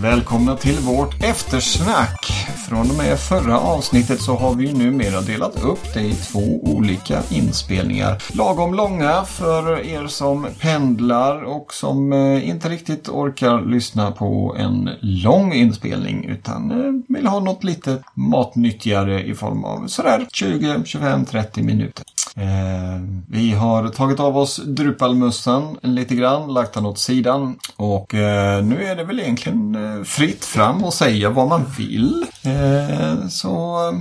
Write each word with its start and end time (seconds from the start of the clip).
välkomna 0.00 0.56
till 0.56 0.78
vårt 0.78 1.24
eftersnack. 1.24 2.26
Från 2.68 2.90
och 2.90 2.96
med 2.96 3.18
förra 3.18 3.60
avsnittet 3.60 4.20
så 4.20 4.36
har 4.36 4.54
vi 4.54 4.66
ju 4.66 4.72
numera 4.72 5.20
delat 5.20 5.64
upp 5.64 5.94
det 5.94 6.00
i 6.00 6.14
två 6.14 6.60
olika 6.62 7.22
inspelningar. 7.30 8.22
Lagom 8.32 8.74
långa 8.74 9.24
för 9.24 9.86
er 9.86 10.06
som 10.06 10.46
pendlar 10.60 11.42
och 11.42 11.74
som 11.74 12.12
eh, 12.12 12.48
inte 12.48 12.68
riktigt 12.68 13.08
orkar 13.08 13.70
lyssna 13.70 14.10
på 14.10 14.56
en 14.58 14.90
lång 15.00 15.52
inspelning 15.52 16.24
utan 16.24 16.70
eh, 16.70 17.16
vill 17.16 17.26
ha 17.26 17.40
något 17.40 17.64
lite 17.64 18.02
matnyttigare 18.14 19.24
i 19.24 19.34
form 19.34 19.64
av 19.64 19.86
sådär 19.86 20.26
20, 20.32 20.82
25, 20.84 21.24
30 21.24 21.62
minuter. 21.62 22.04
Eh, 22.36 23.02
vi 23.28 23.50
har 23.50 23.88
tagit 23.88 24.20
av 24.20 24.38
oss 24.38 24.56
Drupalmössan 24.56 25.78
lite 25.82 26.14
grann, 26.14 26.54
lagt 26.54 26.74
den 26.74 26.86
åt 26.86 26.98
sidan 26.98 27.58
och 27.76 28.14
eh, 28.14 28.64
nu 28.64 28.84
är 28.84 28.96
det 28.96 29.04
väl 29.04 29.20
egentligen 29.20 29.74
eh, 29.74 30.04
fritt 30.04 30.44
fram 30.44 30.84
att 30.84 30.94
säga 30.94 31.30
vad 31.30 31.48
man 31.48 31.64
vill. 31.78 32.26
Eh, 32.44 33.28
så 33.28 33.50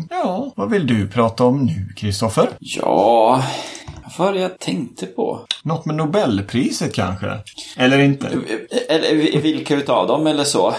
ja, 0.10 0.52
vad 0.56 0.70
vill 0.70 0.88
du 0.88 1.08
prata 1.08 1.44
om 1.44 1.66
nu 1.66 1.94
Kristoffer? 1.96 2.50
Ja, 2.60 3.44
vad 4.18 4.28
var 4.28 4.34
det 4.34 4.40
jag 4.40 4.60
tänkte 4.60 5.06
på? 5.06 5.40
Något 5.64 5.86
med 5.86 5.96
Nobelpriset 5.96 6.94
kanske? 6.96 7.38
Eller 7.78 8.00
inte? 8.00 8.28
Eller 8.90 9.42
vilka 9.42 9.76
utav 9.76 10.08
dem 10.08 10.28
eller 10.28 10.44
så? 10.44 10.74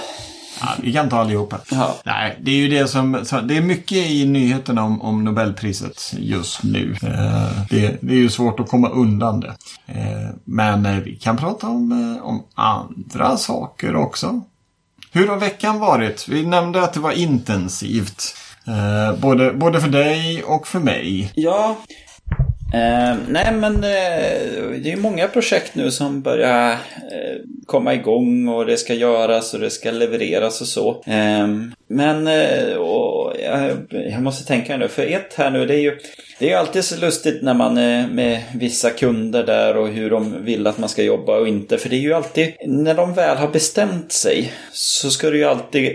Ja, 0.61 0.69
vi 0.83 0.93
kan 0.93 1.09
ta 1.09 1.19
allihopa. 1.19 1.59
Ja. 1.71 1.97
Nej, 2.05 2.39
det 2.41 2.51
är 2.51 2.57
ju 2.57 2.69
det 2.69 2.89
som... 2.89 3.13
Det 3.43 3.57
är 3.57 3.61
mycket 3.61 3.99
i 4.11 4.27
nyheterna 4.27 4.85
om, 4.85 5.03
om 5.03 5.25
Nobelpriset 5.25 6.15
just 6.19 6.63
nu. 6.63 6.97
Eh, 7.03 7.63
det, 7.71 7.99
det 8.01 8.13
är 8.13 8.19
ju 8.19 8.31
svårt 8.31 8.61
att 8.61 8.69
komma 8.69 8.89
undan 8.89 9.41
det. 9.41 9.55
Eh, 9.87 10.31
men 10.45 10.87
eh, 10.87 10.97
vi 10.97 11.17
kan 11.17 11.37
prata 11.37 11.69
om, 11.69 12.19
om 12.23 12.45
andra 12.55 13.37
saker 13.37 13.97
också. 13.97 14.41
Hur 15.13 15.29
har 15.29 15.37
veckan 15.37 15.79
varit? 15.79 16.29
Vi 16.29 16.47
nämnde 16.47 16.83
att 16.83 16.93
det 16.93 17.01
var 17.01 17.13
intensivt. 17.13 18.37
Eh, 18.67 19.21
både, 19.21 19.53
både 19.53 19.81
för 19.81 19.89
dig 19.89 20.43
och 20.45 20.67
för 20.67 20.81
mig. 20.81 21.33
Ja. 21.35 21.77
Eh, 22.75 23.17
nej 23.29 23.53
men 23.53 23.75
eh, 23.75 23.81
det 24.83 24.89
är 24.89 24.97
ju 24.97 24.97
många 24.97 25.29
projekt 25.29 25.75
nu 25.75 25.91
som 25.91 26.23
börjar 26.23 26.73
eh, 26.73 27.37
komma 27.67 27.95
igång 27.95 28.49
och 28.49 28.67
det 28.67 28.77
ska 28.77 28.95
göras 28.95 29.55
och 29.55 29.61
det 29.61 29.71
ska 29.71 29.91
levereras 29.91 30.61
och 30.61 30.67
så. 30.67 30.91
Eh, 31.07 31.49
men 31.89 32.27
eh, 32.27 32.75
och 32.75 33.35
jag, 33.45 33.77
jag 33.91 34.23
måste 34.23 34.47
tänka 34.47 34.77
nu, 34.77 34.89
för 34.89 35.07
ett 35.07 35.35
här 35.35 35.51
nu, 35.51 35.67
det 35.67 35.75
är 35.75 35.81
ju 35.81 35.99
det 36.41 36.47
är 36.47 36.51
ju 36.51 36.57
alltid 36.57 36.85
så 36.85 37.01
lustigt 37.01 37.43
när 37.43 37.55
man 37.55 37.79
är 37.79 38.09
med 38.09 38.43
vissa 38.55 38.91
kunder 38.91 39.47
där 39.47 39.77
och 39.77 39.89
hur 39.89 40.11
de 40.11 40.45
vill 40.45 40.67
att 40.67 40.79
man 40.79 40.89
ska 40.89 41.03
jobba 41.03 41.39
och 41.39 41.49
inte. 41.49 41.79
För 41.79 41.89
det 41.89 41.97
är 41.97 42.01
ju 42.01 42.13
alltid, 42.13 42.53
när 42.67 42.95
de 42.95 43.15
väl 43.15 43.37
har 43.37 43.49
bestämt 43.49 44.13
sig 44.13 44.53
så 44.73 45.11
ska 45.11 45.31
det 45.31 45.37
ju 45.37 45.45
alltid 45.45 45.93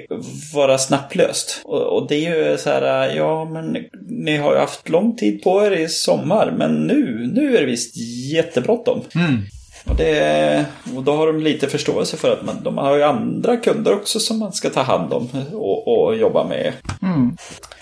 vara 0.54 0.78
snabblöst. 0.78 1.62
Och, 1.64 1.82
och 1.82 2.08
det 2.08 2.16
är 2.16 2.50
ju 2.50 2.58
så 2.58 2.70
här, 2.70 3.16
ja 3.16 3.46
men 3.46 3.78
ni 4.08 4.38
har 4.38 4.54
ju 4.54 4.60
haft 4.60 4.90
lång 4.90 5.16
tid 5.16 5.44
på 5.44 5.66
er 5.66 5.72
i 5.72 5.88
sommar 5.88 6.54
men 6.68 6.88
nu, 6.88 7.32
nu 7.34 7.58
är 7.58 7.60
det 7.60 7.66
visst 7.66 7.98
jättebråttom. 8.32 9.02
Och, 9.86 9.96
det, 9.96 10.66
och 10.96 11.04
då 11.04 11.16
har 11.16 11.28
de 11.28 11.40
lite 11.40 11.68
förståelse 11.68 12.18
för 12.18 12.34
att 12.34 12.46
man, 12.46 12.64
de 12.64 12.78
har 12.78 12.96
ju 12.96 13.04
andra 13.04 13.58
kunder 13.58 13.94
också 13.94 14.20
som 14.20 14.40
man 14.40 14.54
ska 14.54 14.70
ta 14.70 14.82
hand 14.82 15.14
om 15.14 15.30
och, 15.54 15.88
och 15.88 16.16
jobba 16.16 16.48
med. 16.48 16.74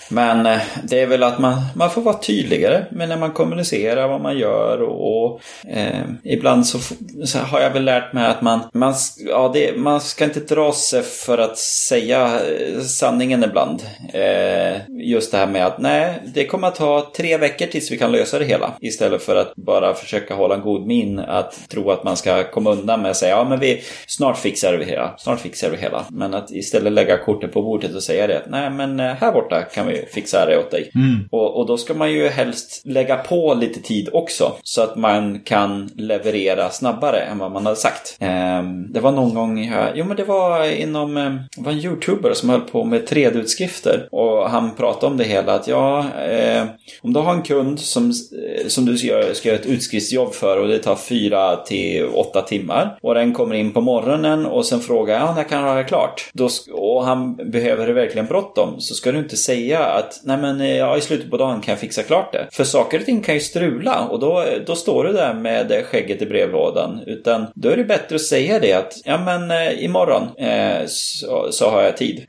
Men 0.08 0.46
eh, 0.46 0.60
det 0.82 1.00
är 1.00 1.06
väl 1.06 1.22
att 1.22 1.38
man, 1.38 1.54
man 1.74 1.90
får 1.90 2.02
vara 2.02 2.18
tydligare 2.18 2.84
med 2.90 3.08
när 3.08 3.16
man 3.16 3.32
kommunicerar 3.32 4.08
vad 4.08 4.20
man 4.20 4.38
gör 4.38 4.82
och, 4.82 5.24
och 5.24 5.40
eh, 5.68 6.04
ibland 6.22 6.66
så, 6.66 6.78
så 7.24 7.38
har 7.38 7.60
jag 7.60 7.70
väl 7.70 7.84
lärt 7.84 8.12
mig 8.12 8.26
att 8.26 8.42
man, 8.42 8.60
man, 8.72 8.94
ja, 9.18 9.50
det, 9.54 9.78
man 9.78 10.00
ska 10.00 10.24
inte 10.24 10.40
dra 10.40 10.72
sig 10.72 11.02
för 11.02 11.38
att 11.38 11.58
säga 11.58 12.40
eh, 12.40 12.80
sanningen 12.80 13.44
ibland. 13.44 13.82
Eh, 14.12 14.80
just 14.88 15.32
det 15.32 15.38
här 15.38 15.46
med 15.46 15.66
att 15.66 15.78
nej, 15.78 16.22
det 16.24 16.46
kommer 16.46 16.68
att 16.68 16.74
ta 16.74 17.12
tre 17.16 17.36
veckor 17.36 17.66
tills 17.66 17.92
vi 17.92 17.98
kan 17.98 18.12
lösa 18.12 18.38
det 18.38 18.44
hela. 18.44 18.72
Istället 18.80 19.22
för 19.22 19.36
att 19.36 19.56
bara 19.56 19.94
försöka 19.94 20.34
hålla 20.34 20.54
en 20.54 20.60
god 20.60 20.86
min 20.86 21.18
att 21.18 21.68
tro 21.68 21.90
att 21.90 22.04
man 22.04 22.16
ska 22.16 22.44
komma 22.50 22.70
undan 22.70 23.02
med 23.02 23.10
att 23.10 23.16
säga 23.16 23.36
ja 23.36 23.44
men 23.44 23.60
vi 23.60 23.82
snart 24.06 24.38
fixar 24.38 24.72
vi 24.72 24.78
det 24.78 24.90
hela. 24.90 25.14
Snart 25.18 25.40
fixar 25.40 25.70
vi 25.70 25.76
det 25.76 25.82
hela. 25.82 26.04
Men 26.10 26.34
att 26.34 26.50
istället 26.50 26.92
lägga 26.92 27.18
kortet 27.18 27.52
på 27.52 27.62
bordet 27.62 27.94
och 27.94 28.02
säga 28.02 28.26
det. 28.26 28.38
att, 28.38 28.50
Nej 28.50 28.70
men 28.70 29.00
eh, 29.00 29.06
här 29.06 29.32
borta 29.32 29.62
kan 29.62 29.86
vi 29.86 29.93
fixa 30.10 30.46
det 30.46 30.58
åt 30.58 30.70
dig. 30.70 30.90
Och, 31.30 31.56
och 31.56 31.66
då 31.66 31.76
ska 31.76 31.94
man 31.94 32.12
ju 32.12 32.28
helst 32.28 32.82
lägga 32.84 33.16
på 33.16 33.54
lite 33.54 33.80
tid 33.80 34.08
också. 34.12 34.52
Så 34.62 34.82
att 34.82 34.96
man 34.96 35.40
kan 35.40 35.90
leverera 35.96 36.70
snabbare 36.70 37.18
än 37.18 37.38
vad 37.38 37.52
man 37.52 37.66
hade 37.66 37.76
sagt. 37.76 38.16
Ehm, 38.20 38.92
det 38.92 39.00
var 39.00 39.12
någon 39.12 39.34
gång 39.34 39.62
här, 39.62 39.92
jo 39.94 40.04
men 40.04 40.16
det 40.16 40.24
var 40.24 40.64
inom, 40.64 41.16
eh, 41.16 41.32
det 41.56 41.62
var 41.62 41.72
en 41.72 41.78
youtuber 41.78 42.34
som 42.34 42.48
höll 42.48 42.60
på 42.60 42.84
med 42.84 43.08
3D-utskrifter. 43.08 44.08
Och 44.10 44.50
han 44.50 44.74
pratade 44.74 45.06
om 45.06 45.16
det 45.16 45.24
hela 45.24 45.54
att 45.54 45.68
ja, 45.68 46.06
eh, 46.28 46.62
om 47.02 47.12
du 47.12 47.20
har 47.20 47.34
en 47.34 47.42
kund 47.42 47.80
som, 47.80 48.04
eh, 48.04 48.66
som 48.66 48.84
du 48.84 48.98
ska 48.98 49.08
göra, 49.08 49.34
ska 49.34 49.48
göra 49.48 49.58
ett 49.58 49.66
utskriftsjobb 49.66 50.34
för 50.34 50.58
och 50.58 50.68
det 50.68 50.78
tar 50.78 50.96
fyra 50.96 51.56
till 51.56 52.06
åtta 52.14 52.42
timmar. 52.42 52.98
Och 53.02 53.14
den 53.14 53.34
kommer 53.34 53.54
in 53.54 53.72
på 53.72 53.80
morgonen 53.80 54.46
och 54.46 54.66
sen 54.66 54.80
frågar 54.80 55.20
ja, 55.20 55.34
när 55.34 55.44
kan 55.44 55.62
jag 55.62 55.68
ha 55.68 55.74
det 55.74 55.84
klart? 55.84 56.30
Då, 56.32 56.48
och 56.72 57.04
han 57.04 57.36
behöver 57.36 57.86
det 57.86 57.92
verkligen 57.92 58.26
bråttom 58.26 58.80
så 58.80 58.94
ska 58.94 59.12
du 59.12 59.18
inte 59.18 59.36
säga 59.36 59.83
att 59.86 60.20
nej 60.24 60.36
men 60.36 60.60
eh, 60.60 60.76
ja, 60.76 60.96
i 60.96 61.00
slutet 61.00 61.30
på 61.30 61.36
dagen 61.36 61.60
kan 61.60 61.72
jag 61.72 61.78
fixa 61.80 62.02
klart 62.02 62.32
det. 62.32 62.46
För 62.52 62.64
saker 62.64 62.98
och 62.98 63.04
ting 63.04 63.22
kan 63.22 63.34
ju 63.34 63.40
strula 63.40 64.00
och 64.00 64.20
då, 64.20 64.44
då 64.66 64.74
står 64.74 65.04
du 65.04 65.12
där 65.12 65.34
med 65.34 65.84
skägget 65.90 66.22
i 66.22 66.26
brevlådan. 66.26 67.00
Utan 67.06 67.46
då 67.54 67.68
är 67.68 67.76
det 67.76 67.84
bättre 67.84 68.16
att 68.16 68.22
säga 68.22 68.58
det 68.60 68.72
att 68.72 68.92
ja 69.04 69.18
men 69.18 69.50
eh, 69.50 69.84
imorgon 69.84 70.22
eh, 70.38 70.86
så, 70.86 71.48
så 71.50 71.70
har 71.70 71.82
jag 71.82 71.96
tid. 71.96 72.26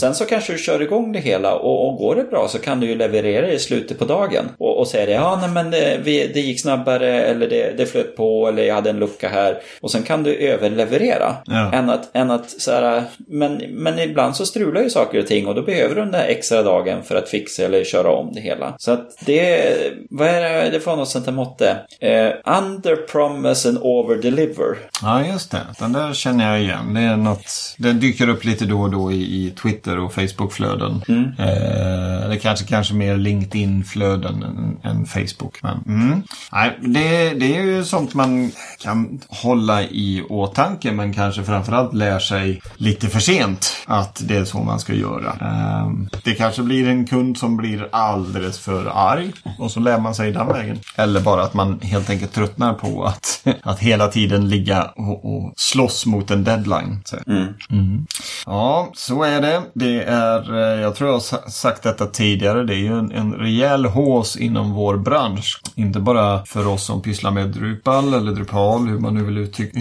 Sen 0.00 0.14
så 0.14 0.24
kanske 0.24 0.52
du 0.52 0.58
kör 0.58 0.82
igång 0.82 1.12
det 1.12 1.18
hela 1.18 1.54
och, 1.54 1.88
och 1.88 1.96
går 1.96 2.14
det 2.14 2.24
bra 2.24 2.48
så 2.48 2.58
kan 2.58 2.80
du 2.80 2.86
ju 2.86 2.94
leverera 2.94 3.46
det 3.46 3.52
i 3.52 3.58
slutet 3.58 3.98
på 3.98 4.04
dagen. 4.04 4.44
Och, 4.58 4.78
och 4.78 4.86
säga 4.86 5.06
det, 5.06 5.12
ja 5.12 5.38
nej 5.40 5.50
men 5.50 5.70
det, 5.70 6.00
vi, 6.02 6.30
det 6.34 6.40
gick 6.40 6.60
snabbare 6.60 7.22
eller 7.22 7.48
det, 7.48 7.74
det 7.76 7.86
flöt 7.86 8.16
på 8.16 8.48
eller 8.48 8.62
jag 8.62 8.74
hade 8.74 8.90
en 8.90 8.98
lucka 8.98 9.28
här. 9.28 9.58
Och 9.80 9.90
sen 9.90 10.02
kan 10.02 10.22
du 10.22 10.34
överleverera. 10.34 11.36
Ja. 11.44 11.72
Än 11.72 11.90
att, 11.90 12.16
än 12.16 12.30
att 12.30 12.50
så 12.50 12.70
här, 12.70 13.02
men, 13.16 13.62
men 13.68 13.98
ibland 13.98 14.36
så 14.36 14.46
strular 14.46 14.82
ju 14.82 14.90
saker 14.90 15.18
och 15.18 15.26
ting 15.26 15.46
och 15.46 15.54
då 15.54 15.62
behöver 15.62 15.94
du 15.94 16.00
den 16.00 16.10
där 16.10 16.26
extra 16.26 16.62
dagen 16.62 16.89
för 17.02 17.14
att 17.14 17.28
fixa 17.28 17.62
eller 17.62 17.84
köra 17.84 18.12
om 18.12 18.32
det 18.34 18.40
hela. 18.40 18.74
Så 18.78 18.92
att 18.92 19.18
det, 19.26 19.74
vad 20.10 20.28
är 20.28 20.70
det, 20.70 20.80
får 20.80 20.96
något 20.96 21.08
sånt 21.08 21.26
här 21.26 21.32
måtte. 21.32 21.70
Eh, 22.00 22.58
under 22.60 22.96
promise 22.96 23.68
and 23.68 23.78
over 23.78 24.16
deliver. 24.16 24.76
Ja, 25.02 25.26
just 25.26 25.50
det. 25.50 25.66
Den 25.78 25.92
där 25.92 26.12
känner 26.12 26.50
jag 26.50 26.62
igen. 26.62 26.94
Det 26.94 27.00
är 27.00 27.16
något, 27.16 27.74
den 27.78 28.00
dyker 28.00 28.28
upp 28.28 28.44
lite 28.44 28.64
då 28.64 28.80
och 28.80 28.90
då 28.90 29.12
i, 29.12 29.16
i 29.16 29.50
Twitter 29.50 29.98
och 29.98 30.12
Facebook-flöden. 30.14 31.02
Eh, 31.38 32.28
det 32.28 32.38
kanske, 32.42 32.66
kanske 32.66 32.94
mer 32.94 33.16
LinkedIn-flöden 33.16 34.42
än, 34.42 34.90
än 34.90 35.06
Facebook. 35.06 35.62
Men, 35.62 35.84
mm. 35.86 36.22
Nej, 36.52 36.78
det, 36.80 37.30
det 37.30 37.56
är 37.56 37.62
ju 37.62 37.84
sånt 37.84 38.14
man 38.14 38.52
kan 38.78 39.20
hålla 39.28 39.82
i 39.82 40.24
åtanke 40.28 40.92
men 40.92 41.14
kanske 41.14 41.42
framförallt 41.42 41.94
lär 41.94 42.18
sig 42.18 42.62
lite 42.76 43.08
för 43.08 43.20
sent 43.20 43.76
att 43.86 44.22
det 44.28 44.36
är 44.36 44.44
så 44.44 44.58
man 44.58 44.80
ska 44.80 44.94
göra. 44.94 45.36
Eh, 45.40 45.90
det 46.24 46.34
kanske 46.34 46.62
blir 46.62 46.79
en 46.88 47.06
kund 47.06 47.38
som 47.38 47.56
blir 47.56 47.88
alldeles 47.92 48.58
för 48.58 48.86
arg 48.94 49.32
och 49.58 49.70
så 49.70 49.80
lär 49.80 49.98
man 49.98 50.14
sig 50.14 50.32
den 50.32 50.48
vägen. 50.48 50.78
Eller 50.96 51.20
bara 51.20 51.42
att 51.42 51.54
man 51.54 51.80
helt 51.80 52.10
enkelt 52.10 52.32
tröttnar 52.32 52.74
på 52.74 53.04
att, 53.04 53.46
att 53.62 53.78
hela 53.78 54.08
tiden 54.08 54.48
ligga 54.48 54.84
och, 54.96 55.36
och 55.36 55.52
slåss 55.56 56.06
mot 56.06 56.30
en 56.30 56.44
deadline. 56.44 57.00
Så. 57.04 57.16
Mm. 57.26 58.06
Ja, 58.46 58.90
så 58.94 59.22
är 59.22 59.40
det. 59.40 59.62
Det 59.74 60.02
är, 60.02 60.54
eh, 60.54 60.80
jag 60.80 60.94
tror 60.94 61.08
jag 61.08 61.14
har 61.14 61.20
sa- 61.20 61.48
sagt 61.50 61.82
detta 61.82 62.06
tidigare, 62.06 62.64
det 62.64 62.74
är 62.74 62.78
ju 62.78 62.98
en, 62.98 63.12
en 63.12 63.32
rejäl 63.32 63.84
hås 63.84 64.36
inom 64.36 64.72
vår 64.72 64.96
bransch. 64.96 65.60
Inte 65.74 66.00
bara 66.00 66.44
för 66.46 66.66
oss 66.66 66.84
som 66.84 67.02
pysslar 67.02 67.30
med 67.30 67.48
Drupal 67.48 68.14
eller 68.14 68.32
Drupal, 68.32 68.88
hur 68.88 68.98
man 68.98 69.14
nu 69.14 69.24
vill 69.24 69.38
uttrycka, 69.38 69.78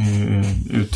ut, 0.70 0.96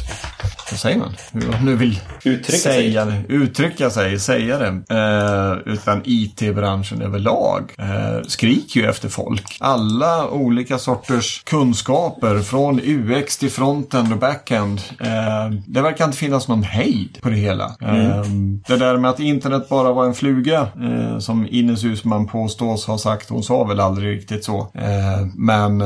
vad 0.74 0.80
säger 0.80 0.98
man? 0.98 1.14
Hur 1.32 1.52
man 1.52 1.66
nu 1.66 1.76
vill 1.76 2.00
Uttrycka 2.24 2.52
sig. 2.58 2.74
säga 2.74 3.06
det, 3.06 3.22
uttrycka 3.28 3.90
sig, 3.90 4.20
säga 4.20 4.58
det. 4.58 4.68
Eh, 4.96 5.74
utan 5.74 6.02
IT-branschen 6.06 7.02
överlag 7.02 7.74
eh, 7.78 8.22
skriker 8.28 8.80
ju 8.80 8.86
efter 8.90 9.10
folk. 9.10 9.58
Alla 9.60 10.28
olika 10.30 10.78
sorters 10.78 11.44
kunskaper 11.46 12.40
från 12.40 12.80
UX 12.84 13.38
till 13.38 13.50
frontend 13.52 14.12
och 14.14 14.20
backend. 14.20 14.82
Eh, 15.00 15.50
det 15.68 15.82
verkar 15.82 16.06
inte 16.06 16.18
finnas 16.18 16.48
någon 16.48 16.64
hejd 16.64 17.18
på 17.22 17.30
det 17.30 17.36
hela. 17.36 17.66
Eh, 17.66 18.24
det 18.68 18.78
där 18.78 18.98
med 18.98 19.10
att 19.10 19.20
internet 19.20 19.70
bara 19.70 19.94
var 19.94 20.06
en 20.06 20.14
fluga 20.14 20.68
eh, 20.82 21.20
som 21.20 21.48
Ines 21.50 21.84
Husman 21.84 22.28
påstås 22.28 22.86
ha 22.86 22.98
sagt. 22.98 23.30
Hon 23.30 23.44
sa 23.44 23.64
väl 23.64 23.80
aldrig 23.80 24.18
riktigt 24.18 24.44
så. 24.46 24.60
Eh, 24.74 25.28
men 25.36 25.80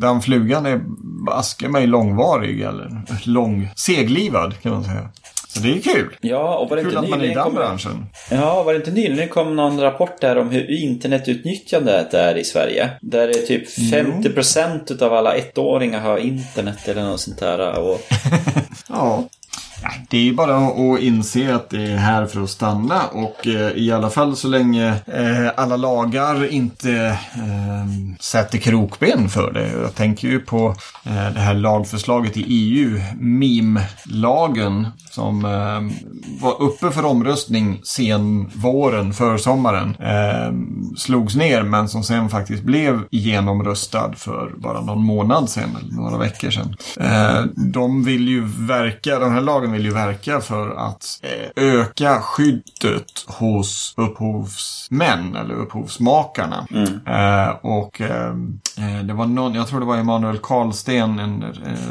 den 0.00 0.20
flugan 0.22 0.66
är 0.66 0.80
baske 1.26 1.68
mig 1.68 1.86
långvarig 1.86 2.60
eller 2.60 3.02
lång 3.24 3.70
seglivad 4.10 4.62
kan 4.62 4.72
man 4.72 4.84
säga. 4.84 5.08
Så 5.48 5.60
det 5.60 5.72
är 5.72 5.80
kul. 5.80 6.16
Ja, 6.20 6.58
och 6.58 6.70
var 6.70 6.76
det 6.76 6.82
Kul 6.82 6.90
inte 6.90 7.00
att 7.00 7.08
man 7.08 7.20
är 7.20 7.24
i 7.24 7.28
den 7.34 7.44
kom, 7.44 7.54
branschen. 7.54 8.06
Ja, 8.30 8.62
var 8.62 8.72
det 8.72 8.76
inte 8.76 8.90
nyligen 8.90 9.28
kom 9.28 9.56
någon 9.56 9.80
rapport 9.80 10.20
där 10.20 10.38
om 10.38 10.50
hur 10.50 10.70
internetutnyttjandet 10.70 12.14
är 12.14 12.34
i 12.34 12.44
Sverige? 12.44 12.90
Där 13.00 13.26
det 13.28 13.38
är 13.38 13.46
typ 13.46 13.68
50% 13.68 14.92
utav 14.92 15.14
alla 15.14 15.34
ettåringar 15.34 16.00
har 16.00 16.18
internet 16.18 16.88
eller 16.88 17.02
något 17.02 17.20
sånt 17.20 17.38
där. 17.38 17.78
Och, 17.78 18.00
Ja 18.88 19.24
det 20.08 20.18
är 20.18 20.22
ju 20.22 20.34
bara 20.34 20.56
att 20.56 21.00
inse 21.00 21.54
att 21.54 21.70
det 21.70 21.82
är 21.82 21.96
här 21.96 22.26
för 22.26 22.42
att 22.42 22.50
stanna 22.50 23.06
och 23.06 23.46
eh, 23.46 23.72
i 23.72 23.92
alla 23.92 24.10
fall 24.10 24.36
så 24.36 24.48
länge 24.48 24.88
eh, 25.06 25.50
alla 25.56 25.76
lagar 25.76 26.52
inte 26.52 26.92
eh, 27.34 28.16
sätter 28.20 28.58
krokben 28.58 29.28
för 29.28 29.52
det. 29.52 29.70
Jag 29.82 29.94
tänker 29.94 30.28
ju 30.28 30.40
på 30.40 30.74
eh, 31.04 31.34
det 31.34 31.40
här 31.40 31.54
lagförslaget 31.54 32.36
i 32.36 32.44
EU, 32.48 33.00
MIM-lagen, 33.20 34.86
som 35.10 35.44
ehm, 35.44 35.92
var 36.40 36.62
uppe 36.62 36.90
för 36.90 37.04
omröstning 37.04 37.80
sen 37.84 38.50
våren, 38.54 39.12
försommaren. 39.12 39.96
Ehm, 40.00 40.96
slogs 40.96 41.36
ner 41.36 41.62
men 41.62 41.88
som 41.88 42.02
sen 42.02 42.28
faktiskt 42.28 42.62
blev 42.62 43.00
genomröstad 43.10 44.12
för 44.16 44.52
bara 44.56 44.80
någon 44.80 45.04
månad 45.04 45.50
sedan, 45.50 45.76
eller 45.80 45.92
några 45.92 46.18
veckor 46.18 46.50
sedan. 46.50 46.76
Ehm, 47.00 47.52
de 47.72 48.04
vill 48.04 48.28
ju 48.28 48.44
verka, 48.44 49.18
den 49.18 49.32
här 49.32 49.40
lagen 49.40 49.69
vill 49.72 49.84
ju 49.84 49.90
verka 49.90 50.40
för 50.40 50.70
att 50.70 51.20
eh, 51.22 51.64
öka 51.64 52.20
skyddet 52.20 53.24
hos 53.26 53.94
upphovsmän 53.96 55.36
eller 55.36 55.54
upphovsmakarna. 55.54 56.66
Mm. 56.70 57.00
Eh, 57.06 57.48
och 57.62 58.00
eh, 58.00 58.34
det 59.04 59.12
var 59.12 59.26
någon, 59.26 59.54
jag 59.54 59.68
tror 59.68 59.80
det 59.80 59.86
var 59.86 59.96
Emanuel 59.96 60.38
Karlsten, 60.38 61.18
en 61.18 61.44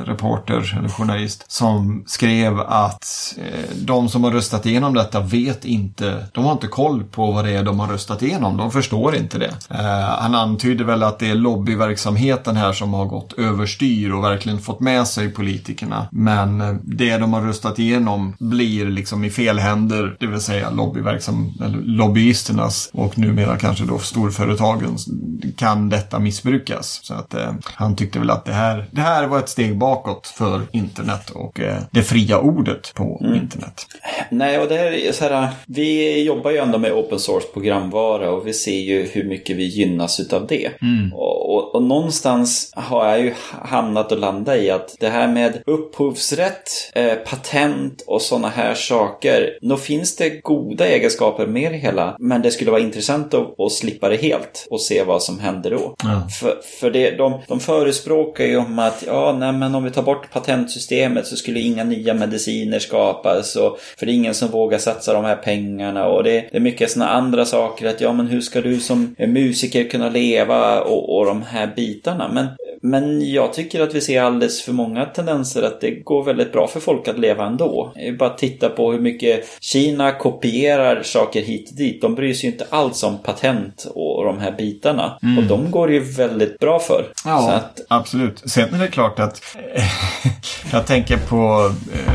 reporter 0.05 0.75
eller 0.77 0.89
journalist, 0.89 1.51
som 1.51 2.03
skrev 2.07 2.59
att 2.59 3.35
de 3.75 4.09
som 4.09 4.23
har 4.23 4.31
röstat 4.31 4.65
igenom 4.65 4.93
detta 4.93 5.19
vet 5.19 5.65
inte, 5.65 6.25
de 6.33 6.45
har 6.45 6.51
inte 6.51 6.67
koll 6.67 7.03
på 7.03 7.31
vad 7.31 7.45
det 7.45 7.51
är 7.51 7.63
de 7.63 7.79
har 7.79 7.87
röstat 7.87 8.21
igenom. 8.21 8.57
De 8.57 8.71
förstår 8.71 9.15
inte 9.15 9.37
det. 9.37 9.53
Han 10.19 10.35
antyder 10.35 10.85
väl 10.85 11.03
att 11.03 11.19
det 11.19 11.29
är 11.29 11.35
lobbyverksamheten 11.35 12.55
här 12.55 12.73
som 12.73 12.93
har 12.93 13.05
gått 13.05 13.33
överstyr 13.33 14.11
och 14.11 14.23
verkligen 14.23 14.59
fått 14.59 14.79
med 14.79 15.07
sig 15.07 15.29
politikerna. 15.29 16.07
Men 16.11 16.79
det 16.83 17.17
de 17.17 17.33
har 17.33 17.41
röstat 17.41 17.68
igenom 17.77 18.35
blir 18.39 18.85
liksom 18.85 19.23
i 19.23 19.29
fel 19.29 19.59
händer, 19.59 20.17
det 20.19 20.27
vill 20.27 20.41
säga 20.41 20.69
lobbyverksam, 20.69 21.53
eller 21.65 21.77
lobbyisternas 21.77 22.89
och 22.93 23.17
numera 23.17 23.57
kanske 23.57 23.85
då 23.85 23.99
storföretagens, 23.99 25.07
kan 25.57 25.89
detta 25.89 26.19
missbrukas. 26.19 26.99
Så 27.03 27.13
att 27.13 27.33
eh, 27.33 27.53
han 27.63 27.95
tyckte 27.95 28.19
väl 28.19 28.29
att 28.29 28.45
det 28.45 28.53
här, 28.53 28.85
det 28.91 29.01
här 29.01 29.27
var 29.27 29.39
ett 29.39 29.49
steg 29.49 29.77
bakåt 29.77 30.27
för 30.27 30.61
internet 30.71 31.29
och 31.29 31.59
eh, 31.59 31.77
det 31.91 32.03
fria 32.03 32.39
ordet 32.39 32.93
på 32.95 33.21
mm. 33.23 33.35
internet. 33.35 33.85
Nej, 34.29 34.59
och 34.59 34.67
det 34.67 35.07
är 35.07 35.11
så 35.11 35.23
här, 35.23 35.49
vi 35.65 36.23
jobbar 36.23 36.51
ju 36.51 36.57
ändå 36.57 36.77
med 36.77 36.91
open 36.91 37.19
source 37.19 37.47
programvara 37.53 38.31
och 38.31 38.47
vi 38.47 38.53
ser 38.53 38.79
ju 38.79 39.07
hur 39.11 39.23
mycket 39.23 39.57
vi 39.57 39.63
gynnas 39.63 40.19
utav 40.19 40.47
det. 40.47 40.69
Mm. 40.81 41.13
Och, 41.13 41.55
och, 41.55 41.75
och, 41.75 41.83
någonstans 41.83 42.71
har 42.75 43.07
jag 43.07 43.21
ju 43.21 43.33
hamnat 43.61 44.11
och 44.11 44.19
landat 44.19 44.57
i 44.57 44.69
att 44.69 44.95
det 44.99 45.09
här 45.09 45.27
med 45.27 45.61
upphovsrätt, 45.65 46.91
eh, 46.95 47.13
patent 47.13 47.58
och 48.05 48.21
sådana 48.21 48.49
här 48.49 48.73
saker. 48.73 49.57
Nog 49.61 49.79
finns 49.79 50.15
det 50.15 50.29
goda 50.29 50.87
egenskaper 50.87 51.47
med 51.47 51.71
det 51.71 51.77
hela, 51.77 52.15
men 52.19 52.41
det 52.41 52.51
skulle 52.51 52.71
vara 52.71 52.81
intressant 52.81 53.33
att, 53.33 53.59
att 53.59 53.71
slippa 53.71 54.09
det 54.09 54.15
helt 54.15 54.67
och 54.69 54.81
se 54.81 55.03
vad 55.03 55.23
som 55.23 55.39
händer 55.39 55.71
då. 55.71 55.95
Ja. 56.03 56.27
För, 56.39 56.61
för 56.79 56.91
det, 56.91 57.11
de, 57.11 57.41
de 57.47 57.59
förespråkar 57.59 58.45
ju 58.45 58.57
om 58.57 58.79
att 58.79 59.03
ja, 59.07 59.37
nej, 59.39 59.53
men 59.53 59.75
om 59.75 59.83
vi 59.83 59.91
tar 59.91 60.03
bort 60.03 60.31
patentsystemet 60.31 61.27
så 61.27 61.35
skulle 61.35 61.59
inga 61.59 61.83
nya 61.83 62.13
mediciner 62.13 62.79
skapas 62.79 63.55
och 63.55 63.79
för 63.97 64.05
det 64.05 64.11
är 64.11 64.15
ingen 64.15 64.33
som 64.33 64.49
vågar 64.49 64.77
satsa 64.77 65.13
de 65.13 65.25
här 65.25 65.35
pengarna 65.35 66.07
och 66.07 66.23
det, 66.23 66.49
det 66.51 66.57
är 66.57 66.61
mycket 66.61 66.91
sådana 66.91 67.11
andra 67.11 67.45
saker 67.45 67.87
att 67.87 68.01
ja, 68.01 68.13
men 68.13 68.27
hur 68.27 68.41
ska 68.41 68.61
du 68.61 68.79
som 68.79 69.15
musiker 69.19 69.83
kunna 69.83 70.09
leva 70.09 70.81
och, 70.81 71.17
och 71.17 71.25
de 71.25 71.41
här 71.41 71.73
bitarna. 71.75 72.31
Men 72.33 72.47
men 72.81 73.31
jag 73.31 73.53
tycker 73.53 73.81
att 73.81 73.95
vi 73.95 74.01
ser 74.01 74.21
alldeles 74.21 74.61
för 74.61 74.73
många 74.73 75.05
tendenser 75.05 75.63
att 75.63 75.81
det 75.81 75.91
går 75.91 76.23
väldigt 76.23 76.51
bra 76.51 76.67
för 76.67 76.79
folk 76.79 77.07
att 77.07 77.19
leva 77.19 77.45
ändå. 77.45 77.93
Bara 78.19 78.29
titta 78.29 78.69
på 78.69 78.91
hur 78.91 78.99
mycket 78.99 79.45
Kina 79.61 80.11
kopierar 80.11 81.03
saker 81.03 81.41
hit 81.41 81.69
och 81.69 81.77
dit. 81.77 82.01
De 82.01 82.15
bryr 82.15 82.33
sig 82.33 82.49
ju 82.49 82.51
inte 82.51 82.65
alls 82.69 83.03
om 83.03 83.17
patent 83.17 83.87
och 83.95 84.25
de 84.25 84.39
här 84.39 84.51
bitarna. 84.51 85.19
Mm. 85.23 85.37
Och 85.37 85.43
de 85.43 85.71
går 85.71 85.91
ju 85.91 85.99
väldigt 85.99 86.59
bra 86.59 86.79
för. 86.79 87.05
Ja, 87.25 87.51
att... 87.51 87.81
absolut. 87.87 88.41
Sen 88.45 88.73
är 88.73 88.79
det 88.79 88.87
klart 88.87 89.19
att 89.19 89.41
jag 90.71 90.87
tänker 90.87 91.17
på 91.17 91.71
eh, 91.93 92.13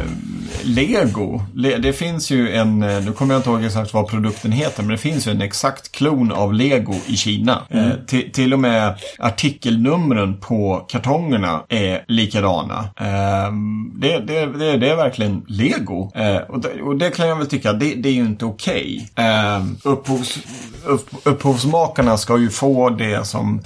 Lego. 0.63 1.43
Det 1.55 1.93
finns 1.93 2.31
ju 2.31 2.53
en, 2.53 2.83
eh, 2.83 3.05
nu 3.05 3.13
kommer 3.13 3.35
jag 3.35 3.39
inte 3.39 3.51
ihåg 3.51 3.65
exakt 3.65 3.95
vad 3.95 4.09
produkten 4.09 4.53
heter, 4.53 4.83
men 4.83 4.93
det 4.93 4.99
finns 4.99 5.27
ju 5.27 5.31
en 5.31 5.41
exakt 5.41 5.93
klon 5.93 6.33
av 6.33 6.55
Lego 6.55 6.95
i 7.07 7.17
Kina. 7.17 7.63
Mm. 7.71 7.91
Eh, 7.91 8.21
till 8.33 8.53
och 8.53 8.59
med 8.59 8.95
artikelnumren 9.19 10.41
på 10.41 10.87
kartongerna 10.89 11.63
är 11.69 12.05
likadana. 12.09 12.79
Eh, 12.97 13.53
det, 13.95 14.19
det, 14.19 14.47
det, 14.47 14.77
det, 14.77 14.91
är 14.91 14.97
verkligen 14.97 15.45
Lego. 15.49 16.13
Eh, 16.15 16.37
och, 16.37 16.61
det, 16.61 16.83
och, 16.83 16.97
det, 16.97 17.11
kan 17.11 17.29
jag 17.29 17.37
väl 17.37 17.47
tycka, 17.47 17.73
det, 17.73 17.95
det 17.95 18.09
är 18.09 18.13
ju 18.13 18.25
inte 18.25 18.45
okej. 18.45 19.09
Okay. 19.13 19.27
Eh, 19.27 19.65
upphovs, 19.85 20.39
upp, 20.87 21.09
upphovsmakarna 21.23 22.17
ska 22.17 22.39
ju 22.39 22.51
få 22.51 22.91
det 22.91 23.27
som, 23.27 23.61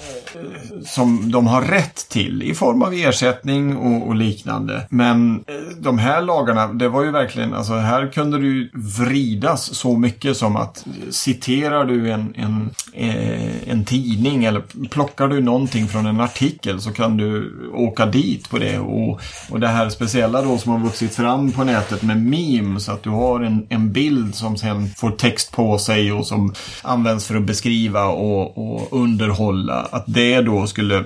som 0.85 1.31
de 1.31 1.47
har 1.47 1.61
rätt 1.61 2.09
till 2.09 2.43
i 2.43 2.53
form 2.53 2.81
av 2.81 2.93
ersättning 2.93 3.77
och, 3.77 4.07
och 4.07 4.15
liknande. 4.15 4.87
Men 4.89 5.43
eh, 5.47 5.55
de 5.77 5.97
här 5.97 6.21
lagarna, 6.21 6.67
det 6.79 6.89
var 6.89 7.03
ju 7.03 7.11
verkligen, 7.11 7.53
alltså 7.53 7.73
här 7.73 8.07
kunde 8.07 8.37
du 8.37 8.71
vridas 8.73 9.75
så 9.75 9.97
mycket 9.97 10.37
som 10.37 10.55
att 10.55 10.85
citerar 11.09 11.85
du 11.85 12.11
en, 12.11 12.33
en, 12.35 12.69
eh, 12.93 13.69
en 13.69 13.85
tidning 13.85 14.45
eller 14.45 14.61
plockar 14.89 15.27
du 15.27 15.41
någonting 15.41 15.87
från 15.87 16.05
en 16.05 16.19
artikel 16.19 16.81
så 16.81 16.91
kan 16.91 17.17
du 17.17 17.53
åka 17.73 18.05
dit 18.05 18.49
på 18.49 18.57
det. 18.57 18.79
Och, 18.79 19.21
och 19.49 19.59
det 19.59 19.67
här 19.67 19.89
speciella 19.89 20.41
då 20.41 20.57
som 20.57 20.71
har 20.71 20.79
vuxit 20.79 21.15
fram 21.15 21.51
på 21.51 21.63
nätet 21.63 22.03
med 22.03 22.17
memes, 22.17 22.89
att 22.89 23.03
du 23.03 23.09
har 23.09 23.39
en, 23.39 23.65
en 23.69 23.91
bild 23.91 24.35
som 24.35 24.57
sen 24.57 24.89
får 24.97 25.11
text 25.11 25.51
på 25.51 25.77
sig 25.77 26.11
och 26.11 26.27
som 26.27 26.53
används 26.81 27.27
för 27.27 27.35
att 27.35 27.43
beskriva 27.43 28.05
och, 28.05 28.57
och 28.57 29.01
underhålla. 29.01 29.87
Att 29.91 30.03
det 30.07 30.41
då 30.41 30.67
skulle 30.67 31.03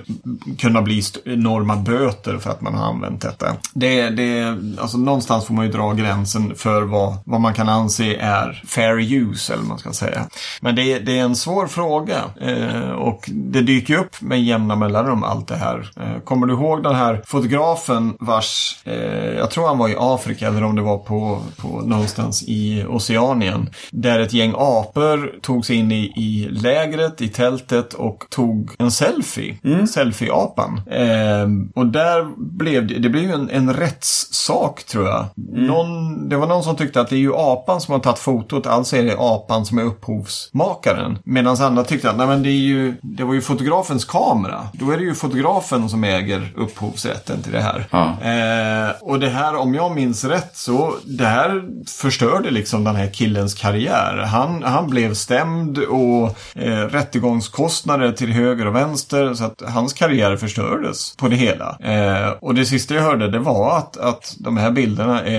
kunna 0.58 0.82
bli 0.82 1.02
enorma 1.24 1.76
böter 1.76 2.38
för 2.38 2.50
att 2.50 2.60
man 2.60 2.74
har 2.74 2.86
använt 2.86 3.20
detta. 3.20 3.46
Det, 3.74 4.10
det, 4.10 4.58
alltså 4.78 4.98
någonstans 4.98 5.44
får 5.44 5.54
man 5.54 5.63
ju 5.64 5.70
dra 5.70 5.92
gränsen 5.92 6.54
för 6.56 6.82
vad, 6.82 7.16
vad 7.24 7.40
man 7.40 7.54
kan 7.54 7.68
anse 7.68 8.16
är 8.16 8.62
fair 8.66 8.98
use, 9.12 9.52
eller 9.52 9.62
vad 9.62 9.68
man 9.68 9.78
ska 9.78 9.92
säga. 9.92 10.26
Men 10.60 10.74
det, 10.74 10.98
det 10.98 11.18
är 11.18 11.22
en 11.22 11.36
svår 11.36 11.66
fråga 11.66 12.22
eh, 12.40 12.90
och 12.90 13.30
det 13.32 13.60
dyker 13.60 13.98
upp 13.98 14.20
med 14.20 14.42
jämna 14.42 14.76
mellanrum 14.76 15.24
allt 15.24 15.48
det 15.48 15.56
här. 15.56 15.90
Eh, 15.96 16.20
kommer 16.24 16.46
du 16.46 16.54
ihåg 16.54 16.82
den 16.82 16.94
här 16.94 17.22
fotografen 17.26 18.14
vars, 18.20 18.78
eh, 18.84 19.32
jag 19.38 19.50
tror 19.50 19.66
han 19.66 19.78
var 19.78 19.88
i 19.88 19.96
Afrika 19.98 20.48
eller 20.48 20.64
om 20.64 20.76
det 20.76 20.82
var 20.82 20.98
på, 20.98 21.40
på 21.56 21.80
någonstans 21.80 22.42
i 22.46 22.84
Oceanien, 22.88 23.70
där 23.90 24.20
ett 24.20 24.32
gäng 24.32 24.54
apor 24.56 25.40
tog 25.42 25.66
sig 25.66 25.76
in 25.76 25.92
i, 25.92 26.12
i 26.16 26.48
lägret, 26.50 27.20
i 27.20 27.28
tältet 27.28 27.94
och 27.94 28.24
tog 28.30 28.70
en 28.78 28.90
selfie. 28.90 29.58
Mm. 29.64 29.86
Selfie-apan. 29.86 30.82
Eh, 30.90 31.80
och 31.80 31.86
där 31.86 32.34
blev 32.36 32.86
det, 32.86 32.98
det 32.98 33.08
blev 33.08 33.24
ju 33.24 33.32
en, 33.32 33.50
en 33.50 33.74
rättssak 33.74 34.84
tror 34.84 35.06
jag. 35.06 35.26
Mm. 35.54 35.66
Någon, 35.66 36.28
det 36.28 36.36
var 36.36 36.46
någon 36.46 36.62
som 36.62 36.76
tyckte 36.76 37.00
att 37.00 37.08
det 37.08 37.16
är 37.16 37.20
ju 37.20 37.34
apan 37.34 37.80
som 37.80 37.92
har 37.92 37.98
tagit 37.98 38.18
fotot, 38.18 38.66
alltså 38.66 38.96
är 38.96 39.02
det 39.02 39.16
apan 39.18 39.66
som 39.66 39.78
är 39.78 39.82
upphovsmakaren. 39.82 41.18
Medan 41.24 41.56
andra 41.62 41.84
tyckte 41.84 42.10
att 42.10 42.16
nej, 42.16 42.26
men 42.26 42.42
det, 42.42 42.48
är 42.48 42.52
ju, 42.52 42.94
det 43.02 43.24
var 43.24 43.34
ju 43.34 43.40
fotografens 43.40 44.04
kamera. 44.04 44.68
Då 44.72 44.90
är 44.90 44.96
det 44.96 45.02
ju 45.02 45.14
fotografen 45.14 45.88
som 45.88 46.04
äger 46.04 46.52
upphovsrätten 46.56 47.42
till 47.42 47.52
det 47.52 47.60
här. 47.60 47.86
Ja. 47.90 48.04
Eh, 48.04 48.92
och 49.00 49.20
det 49.20 49.28
här, 49.28 49.56
om 49.56 49.74
jag 49.74 49.94
minns 49.94 50.24
rätt, 50.24 50.56
så 50.56 50.94
det 51.04 51.26
här 51.26 51.62
förstörde 51.86 52.50
liksom 52.50 52.84
den 52.84 52.96
här 52.96 53.06
killens 53.06 53.54
karriär. 53.54 54.16
Han, 54.16 54.62
han 54.62 54.90
blev 54.90 55.14
stämd 55.14 55.78
och 55.78 56.26
eh, 56.54 56.88
rättegångskostnader 56.88 58.12
till 58.12 58.32
höger 58.32 58.66
och 58.66 58.74
vänster 58.74 59.34
så 59.34 59.44
att 59.44 59.62
hans 59.68 59.92
karriär 59.92 60.36
förstördes 60.36 61.16
på 61.16 61.28
det 61.28 61.36
hela. 61.36 61.76
Eh, 61.80 62.30
och 62.40 62.54
det 62.54 62.64
sista 62.64 62.94
jag 62.94 63.02
hörde 63.02 63.30
det 63.30 63.38
var 63.38 63.78
att, 63.78 63.96
att 63.96 64.34
de 64.38 64.56
här 64.56 64.70
bilderna 64.70 65.22
är 65.22 65.33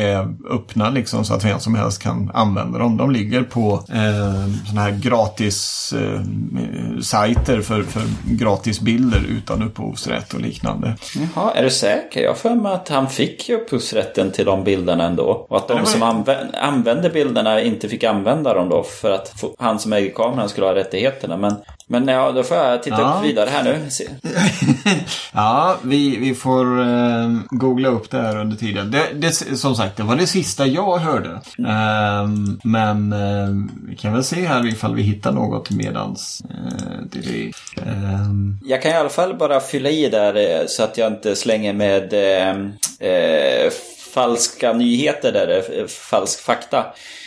öppna 0.52 0.90
liksom 0.90 1.26
så 1.26 1.34
att 1.34 1.46
vem 1.46 1.60
som 1.60 1.76
helst 1.76 2.04
kan 2.04 2.32
använda 2.34 2.80
dem. 2.80 2.98
De 2.98 3.12
ligger 3.12 3.44
på 3.44 3.74
eh, 3.74 4.66
sådana 4.66 4.82
här 4.82 5.00
gratis 5.02 5.94
eh, 5.94 6.22
sajter 7.02 7.62
för, 7.62 7.84
för 7.84 8.02
gratis 8.26 8.80
bilder 8.80 9.22
utan 9.30 9.64
upphovsrätt 9.64 10.34
och 10.34 10.42
liknande. 10.42 10.96
Jaha, 11.36 11.52
är 11.52 11.64
du 11.64 11.70
säker? 11.70 12.22
Jag 12.22 12.38
för 12.38 12.56
mig 12.56 12.74
att 12.74 12.90
han 12.90 13.10
fick 13.10 13.50
upphovsrätten 13.50 14.32
till 14.32 14.46
de 14.46 14.64
bilderna 14.64 15.04
ändå. 15.04 15.46
Och 15.50 15.58
att 15.58 15.68
de 15.68 15.86
som 15.86 16.24
använde 16.54 17.10
bilderna 17.10 17.62
inte 17.62 17.90
fick 17.90 18.04
använda 18.04 18.54
dem 18.54 18.70
då 18.70 18.84
för 18.84 19.12
att 19.12 19.44
han 19.60 19.80
som 19.80 19.94
äger 19.94 20.14
kameran 20.14 20.50
skulle 20.50 20.68
ha 20.68 20.76
rättigheterna. 20.76 21.38
Men 21.38 21.56
men 21.88 22.08
ja, 22.08 22.32
då 22.32 22.44
får 22.44 22.58
jag 22.58 22.84
titta 22.84 23.02
ja. 23.02 23.18
upp 23.18 23.26
vidare 23.26 23.50
här 23.50 23.64
nu. 23.64 23.90
ja, 25.34 25.78
vi, 25.84 26.18
vi 26.18 26.36
får 26.36 26.82
eh, 26.82 27.30
googla 27.50 27.90
upp 27.90 28.12
det 28.12 28.18
här 28.18 28.38
under 28.38 28.58
tiden. 28.58 28.92
Det, 28.92 29.04
det, 29.14 29.32
som 29.34 29.76
sagt, 29.76 29.98
det 29.98 30.04
var 30.04 30.16
det 30.16 30.28
sista 30.28 30.68
jag 30.68 30.98
hörde. 30.98 31.42
Mm. 31.58 31.72
Eh, 31.72 32.30
men 32.64 33.14
eh, 33.14 33.50
vi 33.88 33.96
kan 33.96 34.14
väl 34.14 34.24
se 34.24 34.46
här 34.46 34.68
ifall 34.68 34.96
vi 34.96 35.02
hittar 35.02 35.32
något 35.32 35.72
medans. 35.72 36.44
Eh, 36.50 37.06
det, 37.12 37.52
ehm. 37.82 38.60
jag 38.66 38.82
kan 38.82 38.92
i 38.92 38.96
alla 38.96 39.10
fall 39.10 39.38
bara 39.38 39.60
fylla 39.60 39.90
i 39.90 40.10
där 40.10 40.36
eh, 40.36 40.66
så 40.68 40.84
att 40.84 40.98
jag 40.98 41.12
inte 41.12 41.36
slänger 41.36 41.74
med 41.74 42.14
eh, 42.14 42.50
eh, 43.10 43.72
falska 44.16 44.74
nyheter 44.74 45.32
där 45.32 45.48
det 45.48 45.56
är 45.56 45.88
falsk 45.88 46.40
fakta. 46.40 46.86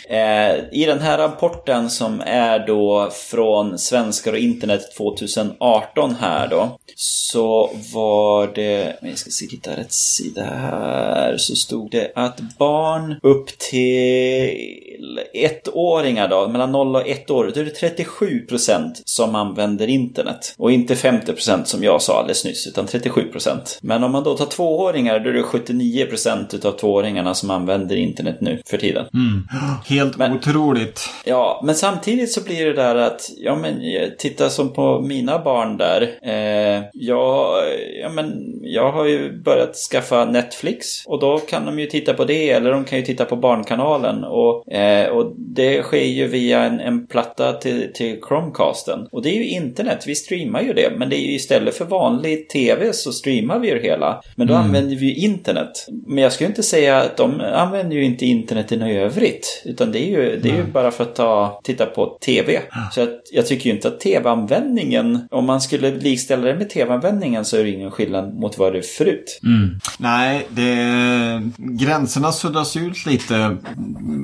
Eh, 0.09 0.55
I 0.71 0.85
den 0.85 0.99
här 0.99 1.17
rapporten 1.17 1.89
som 1.89 2.21
är 2.25 2.67
då 2.67 3.09
från 3.13 3.79
Svenskar 3.79 4.31
och 4.31 4.37
internet 4.37 4.81
2018 4.97 6.15
här 6.15 6.47
då. 6.47 6.79
Så 6.95 7.69
var 7.93 8.51
det, 8.55 8.97
jag 9.01 9.17
ska 9.17 9.31
se, 9.31 9.45
hitta 9.45 9.71
rätt 9.71 9.93
sida 9.93 10.43
här. 10.43 11.37
Så 11.37 11.55
stod 11.55 11.91
det 11.91 12.11
att 12.15 12.39
barn 12.57 13.19
upp 13.23 13.57
till 13.57 15.19
ettåringar 15.33 16.27
då, 16.27 16.47
mellan 16.47 16.71
0 16.71 16.95
och 16.95 17.07
1 17.07 17.29
år, 17.29 17.51
då 17.55 17.61
är 17.61 17.65
det 17.65 18.05
37% 18.21 19.01
som 19.05 19.35
använder 19.35 19.87
internet. 19.87 20.55
Och 20.57 20.71
inte 20.71 20.95
50% 20.95 21.63
som 21.63 21.83
jag 21.83 22.01
sa 22.01 22.19
alldeles 22.19 22.45
nyss, 22.45 22.67
utan 22.67 22.85
37%. 22.85 23.79
Men 23.81 24.03
om 24.03 24.11
man 24.11 24.23
då 24.23 24.37
tar 24.37 24.45
tvååringar, 24.45 25.19
då 25.19 25.29
är 25.29 25.33
det 25.33 25.41
79% 25.41 26.55
utav 26.55 26.71
tvååringarna 26.79 27.33
som 27.33 27.49
använder 27.49 27.95
internet 27.95 28.37
nu 28.41 28.61
för 28.65 28.77
tiden. 28.77 29.05
Mm. 29.13 29.47
Helt 29.85 30.17
men, 30.17 30.33
otroligt. 30.33 31.09
Ja, 31.25 31.61
men 31.65 31.75
samtidigt 31.75 32.31
så 32.31 32.43
blir 32.43 32.65
det 32.65 32.73
där 32.73 32.95
att, 32.95 33.29
ja 33.37 33.55
men 33.55 33.81
titta 34.17 34.49
som 34.49 34.73
på 34.73 35.01
mina 35.01 35.39
barn 35.39 35.77
där. 35.77 36.01
Eh, 36.21 36.83
jag, 36.93 37.63
ja 38.01 38.09
men 38.09 38.59
jag 38.61 38.91
har 38.91 39.05
ju 39.05 39.41
börjat 39.41 39.75
skaffa 39.75 40.25
Netflix 40.25 41.05
och 41.05 41.19
då 41.19 41.39
kan 41.39 41.65
de 41.65 41.79
ju 41.79 41.85
titta 41.85 42.13
på 42.13 42.25
det 42.25 42.49
eller 42.49 42.71
de 42.71 42.85
kan 42.85 42.99
ju 42.99 43.05
titta 43.05 43.25
på 43.25 43.35
Barnkanalen 43.35 44.23
och, 44.23 44.71
eh, 44.71 45.09
och 45.09 45.33
det 45.37 45.83
sker 45.83 46.03
ju 46.03 46.27
via 46.27 46.63
en, 46.63 46.79
en 46.79 47.07
platta 47.07 47.53
till, 47.53 47.93
till 47.93 48.19
Chromecasten. 48.27 49.07
Och 49.11 49.21
det 49.21 49.29
är 49.29 49.35
ju 49.35 49.47
internet, 49.47 50.03
vi 50.07 50.15
streamar 50.15 50.61
ju 50.61 50.73
det 50.73 50.91
men 50.97 51.09
det 51.09 51.15
är 51.15 51.25
ju 51.25 51.33
istället 51.33 51.75
för 51.75 51.85
vanlig 51.85 52.49
tv 52.49 52.93
så 52.93 53.11
streamar 53.11 53.59
vi 53.59 53.67
ju 53.67 53.75
det 53.75 53.87
hela. 53.87 54.21
Men 54.35 54.47
då 54.47 54.53
mm. 54.53 54.65
använder 54.65 54.95
vi 54.95 55.05
ju 55.05 55.15
internet. 55.15 55.87
Men 56.07 56.23
jag 56.23 56.33
skulle 56.33 56.49
inte 56.49 56.63
säga 56.69 57.01
att 57.01 57.17
de 57.17 57.41
använder 57.41 57.95
ju 57.95 58.03
inte 58.03 58.25
internet 58.25 58.71
i 58.71 58.75
övrigt 58.75 59.61
utan 59.65 59.91
det 59.91 59.99
är 59.99 60.09
ju, 60.09 60.39
det 60.43 60.49
är 60.49 60.55
ju 60.55 60.63
bara 60.63 60.91
för 60.91 61.03
att 61.03 61.15
ta, 61.15 61.61
titta 61.63 61.85
på 61.85 62.17
tv. 62.25 62.61
Så 62.91 63.03
att, 63.03 63.09
jag 63.31 63.47
tycker 63.47 63.69
ju 63.69 63.75
inte 63.75 63.87
att 63.87 63.99
tv-användningen, 63.99 65.27
om 65.31 65.45
man 65.45 65.61
skulle 65.61 65.91
likställa 65.91 66.45
det 66.45 66.55
med 66.55 66.69
tv-användningen 66.69 67.45
så 67.45 67.57
är 67.57 67.63
det 67.63 67.69
ingen 67.69 67.91
skillnad 67.91 68.33
mot 68.33 68.57
vad 68.57 68.73
det 68.73 68.79
är 68.79 68.83
förut. 68.97 69.39
Mm. 69.43 69.79
Nej, 69.97 70.47
det, 70.49 71.51
gränserna 71.57 72.31
suddas 72.31 72.77
ut 72.77 73.05
lite 73.05 73.57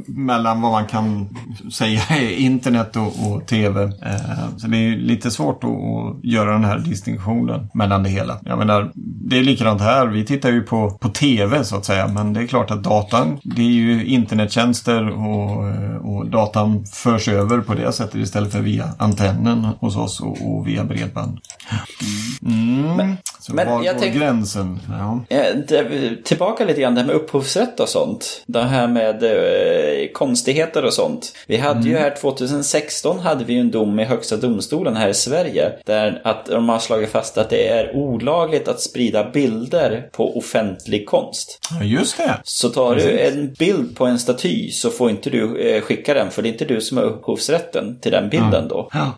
mellan 0.08 0.62
vad 0.62 0.72
man 0.72 0.86
kan 0.86 1.30
säga 1.74 2.02
är 2.10 2.30
internet 2.30 2.96
och, 2.96 3.08
och 3.08 3.48
tv. 3.48 3.84
Eh, 3.84 4.58
så 4.58 4.68
det 4.68 4.78
är 4.78 4.98
lite 4.98 5.32
svårt 5.32 5.64
att, 5.64 5.70
att, 5.70 6.24
göra 6.24 6.52
den 6.52 6.64
här 6.64 6.80
distinktionen 6.80 7.68
mellan 7.74 8.04
det 8.04 8.10
hela. 8.10 8.40
Jag 8.46 8.58
menar, 8.58 8.92
det 8.96 9.38
är 9.38 9.44
likadant 9.44 9.82
här. 9.82 10.08
Vi 10.08 10.26
tittar 10.26 10.52
ju 10.52 10.62
på, 10.62 10.90
på 10.90 11.10
tv 11.10 11.64
så 11.64 11.76
att 11.76 11.86
säga, 11.86 12.08
men 12.08 12.34
det 12.36 12.42
är 12.42 12.48
klart 12.48 12.72
att 12.72 12.84
datan, 12.84 13.40
det 13.44 13.62
är 13.62 13.66
ju 13.66 14.06
internettjänster 14.06 15.10
och, 15.10 15.64
och 16.12 16.26
datan 16.26 16.86
förs 16.86 17.28
över 17.28 17.62
på 17.62 17.74
det 17.74 17.92
sättet 17.92 18.16
istället 18.16 18.52
för 18.52 18.60
via 18.60 18.90
antennen 19.00 19.68
hos 19.80 19.98
oss 19.98 20.22
och, 20.22 20.38
och 20.42 20.68
via 20.68 20.84
bredband. 20.84 21.40
Mm. 22.46 22.96
Men, 22.98 23.18
så 23.40 23.54
men 23.54 23.68
var 23.68 23.84
går 23.84 24.20
gränsen? 24.20 24.80
Ja. 24.90 25.20
Tillbaka 26.24 26.66
lite 26.66 26.82
grann 26.82 26.96
det 26.96 27.02
här 27.02 27.08
med 27.08 27.16
upphovsrätt 27.16 27.80
och 27.80 27.90
sånt. 27.90 28.44
Det 28.46 28.62
här 28.62 28.88
med 28.88 29.24
eh, 29.24 30.12
konstigheter 30.14 30.86
och 30.86 30.94
sånt. 30.94 31.34
Vi 31.48 31.58
hade 31.58 31.80
mm. 31.80 31.92
ju 31.92 31.98
här 31.98 32.16
2016 32.22 33.20
hade 33.20 33.44
vi 33.44 33.60
en 33.60 33.72
dom 33.72 34.00
i 34.00 34.04
Högsta 34.04 34.38
domstolen 34.38 34.96
här 34.96 35.10
i 35.10 35.14
Sverige. 35.14 35.72
Där 35.86 36.22
att 36.24 36.46
de 36.46 36.70
har 36.70 36.80
slagit 36.80 37.10
fast 37.10 37.38
att 37.38 37.50
det 37.50 37.68
är 37.68 37.96
olagligt 37.96 38.68
att 38.68 38.82
sprida 38.82 39.30
bilder 39.30 40.10
på 40.12 40.38
offentlig 40.38 41.06
konst. 41.06 41.60
Ja, 41.72 41.86
just 41.86 42.18
det. 42.18 42.25
Så 42.44 42.70
tar 42.70 42.96
du 42.96 43.20
en 43.20 43.54
bild 43.54 43.96
på 43.98 44.06
en 44.06 44.20
staty 44.20 44.72
så 44.72 44.90
får 44.90 45.10
inte 45.10 45.30
du 45.30 45.58
eh, 45.58 45.82
skicka 45.82 46.14
den 46.14 46.32
för 46.32 46.42
det 46.42 46.50
är 46.50 46.52
inte 46.52 46.66
du 46.66 46.82
som 46.82 46.98
har 46.98 47.04
upphovsrätten 47.04 48.00
till 48.00 48.12
den 48.12 48.30
bilden 48.30 48.68
då. 48.68 48.90
Ja. 48.94 49.16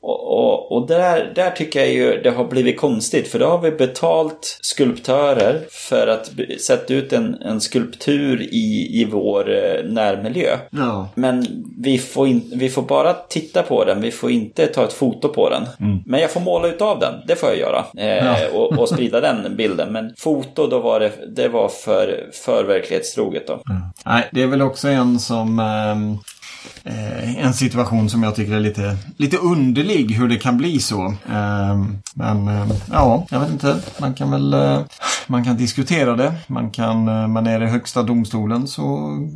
Och, 0.69 0.87
där, 0.87 1.31
där 1.35 1.51
tycker 1.51 1.79
jag 1.79 1.89
ju 1.89 2.21
det 2.21 2.29
har 2.29 2.43
blivit 2.45 2.79
konstigt 2.79 3.27
för 3.27 3.39
då 3.39 3.45
har 3.45 3.61
vi 3.61 3.71
betalt 3.71 4.59
skulptörer 4.61 5.61
för 5.69 6.07
att 6.07 6.31
sätta 6.61 6.93
ut 6.93 7.13
en, 7.13 7.35
en 7.41 7.61
skulptur 7.61 8.41
i, 8.41 9.01
i 9.01 9.05
vår 9.11 9.49
eh, 9.49 9.83
närmiljö. 9.83 10.57
Ja. 10.69 11.09
Men 11.15 11.65
vi 11.77 11.97
får, 11.97 12.27
in, 12.27 12.51
vi 12.55 12.69
får 12.69 12.81
bara 12.81 13.13
titta 13.13 13.63
på 13.63 13.85
den, 13.85 14.01
vi 14.01 14.11
får 14.11 14.31
inte 14.31 14.67
ta 14.67 14.83
ett 14.83 14.93
foto 14.93 15.29
på 15.29 15.49
den. 15.49 15.65
Mm. 15.79 16.03
Men 16.05 16.19
jag 16.19 16.31
får 16.31 16.41
måla 16.41 16.67
ut 16.67 16.81
av 16.81 16.99
den, 16.99 17.13
det 17.27 17.35
får 17.35 17.49
jag 17.49 17.57
göra. 17.57 17.85
Eh, 17.97 18.25
ja. 18.25 18.37
och, 18.53 18.79
och, 18.79 18.89
sprida 18.93 19.21
den 19.21 19.55
bilden. 19.55 19.93
Men 19.93 20.13
foto, 20.17 20.67
då 20.67 20.79
var 20.79 20.99
det, 20.99 21.11
det 21.35 21.47
var 21.47 21.69
för, 21.69 22.29
för 22.45 22.63
verklighetstroget 22.63 23.47
då. 23.47 23.53
Mm. 23.53 23.81
Nej, 24.05 24.29
det 24.31 24.43
är 24.43 24.47
väl 24.47 24.61
också 24.61 24.87
en 24.87 25.19
som 25.19 25.59
eh 25.59 26.36
eh, 26.83 27.45
en 27.45 27.53
situation 27.53 28.09
som 28.09 28.23
jag 28.23 28.35
tycker 28.35 28.53
är 28.53 28.59
lite, 28.59 28.97
lite 29.17 29.37
underlig 29.37 30.11
hur 30.11 30.27
det 30.27 30.37
kan 30.37 30.57
bli 30.57 30.79
så. 30.79 31.05
Eh, 31.05 31.83
men 32.13 32.47
eh, 32.47 32.67
ja, 32.91 33.27
jag 33.29 33.39
vet 33.39 33.49
inte. 33.49 33.75
Man 33.99 34.13
kan 34.13 34.31
väl 34.31 34.53
eh, 34.53 34.81
man 35.27 35.45
kan 35.45 35.57
diskutera 35.57 36.15
det. 36.15 36.33
Man 36.47 36.71
kan, 36.71 37.07
eh, 37.07 37.27
man 37.27 37.47
är 37.47 37.63
i 37.63 37.65
högsta 37.65 38.03
domstolen 38.03 38.67
så 38.67 38.81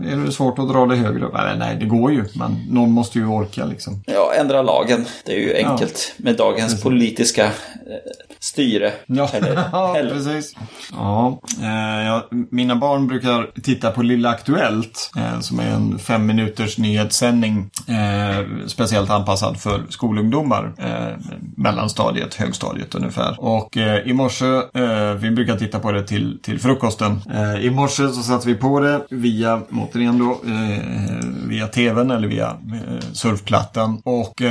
är 0.06 0.26
det 0.26 0.32
svårt 0.32 0.60
att 0.60 0.70
dra 0.70 0.86
det 0.86 0.96
högre. 0.96 1.30
Nej, 1.34 1.58
nej 1.58 1.78
det 1.80 1.86
går 1.86 2.12
ju. 2.12 2.26
Men 2.36 2.66
någon 2.70 2.92
måste 2.92 3.20
ju 3.20 3.26
orka 3.26 3.66
liksom. 3.66 4.04
Ja, 4.06 4.34
ändra 4.40 4.62
lagen. 4.62 5.06
Det 5.26 5.32
är 5.34 5.40
ju 5.40 5.68
enkelt 5.68 6.14
ja. 6.18 6.24
med 6.24 6.38
dagens 6.38 6.72
precis. 6.72 6.84
politiska 6.84 7.46
eh, 7.46 7.52
styre. 8.42 8.92
Ja, 9.06 9.30
eller, 9.34 9.56
ja 9.72 9.96
eller. 9.98 10.14
precis. 10.14 10.56
Ja, 10.92 11.40
eh, 11.62 12.06
ja, 12.06 12.28
mina 12.50 12.76
barn 12.76 13.08
brukar 13.08 13.52
titta 13.64 13.92
på 13.92 14.02
Lilla 14.02 14.30
Aktuellt 14.30 15.12
eh, 15.18 15.40
som 15.40 15.60
är 15.60 15.68
en 15.68 16.00
fem 16.00 16.26
minuters 16.26 16.78
nyhetssändning 16.78 17.70
eh, 17.88 18.68
speciellt 18.68 19.10
anpassad 19.10 19.58
för 19.62 19.84
skolungdomar. 19.90 20.74
Eh, 20.78 21.18
mellanstadiet, 21.56 22.36
högstadiet 22.36 22.96
ungefär. 22.96 23.36
Och 23.40 23.78
eh, 23.78 24.08
i 24.08 24.14
morse, 24.14 24.46
eh, 24.74 25.14
vi 25.14 25.32
brukar 25.32 25.58
titta 25.58 25.80
på 25.80 25.92
det 25.92 26.08
till, 26.08 26.40
till 26.42 26.60
frukosten. 26.60 27.22
I 27.62 27.70
morse 27.70 28.08
så 28.08 28.22
satte 28.22 28.48
vi 28.48 28.56
på 28.56 28.80
det 28.80 29.02
via, 29.10 29.62
återigen 29.72 30.20
då, 30.20 30.38
via 31.48 31.68
tvn 31.68 32.12
eller 32.12 32.28
via 32.28 32.58
surfplattan. 33.14 34.02
Och 34.04 34.42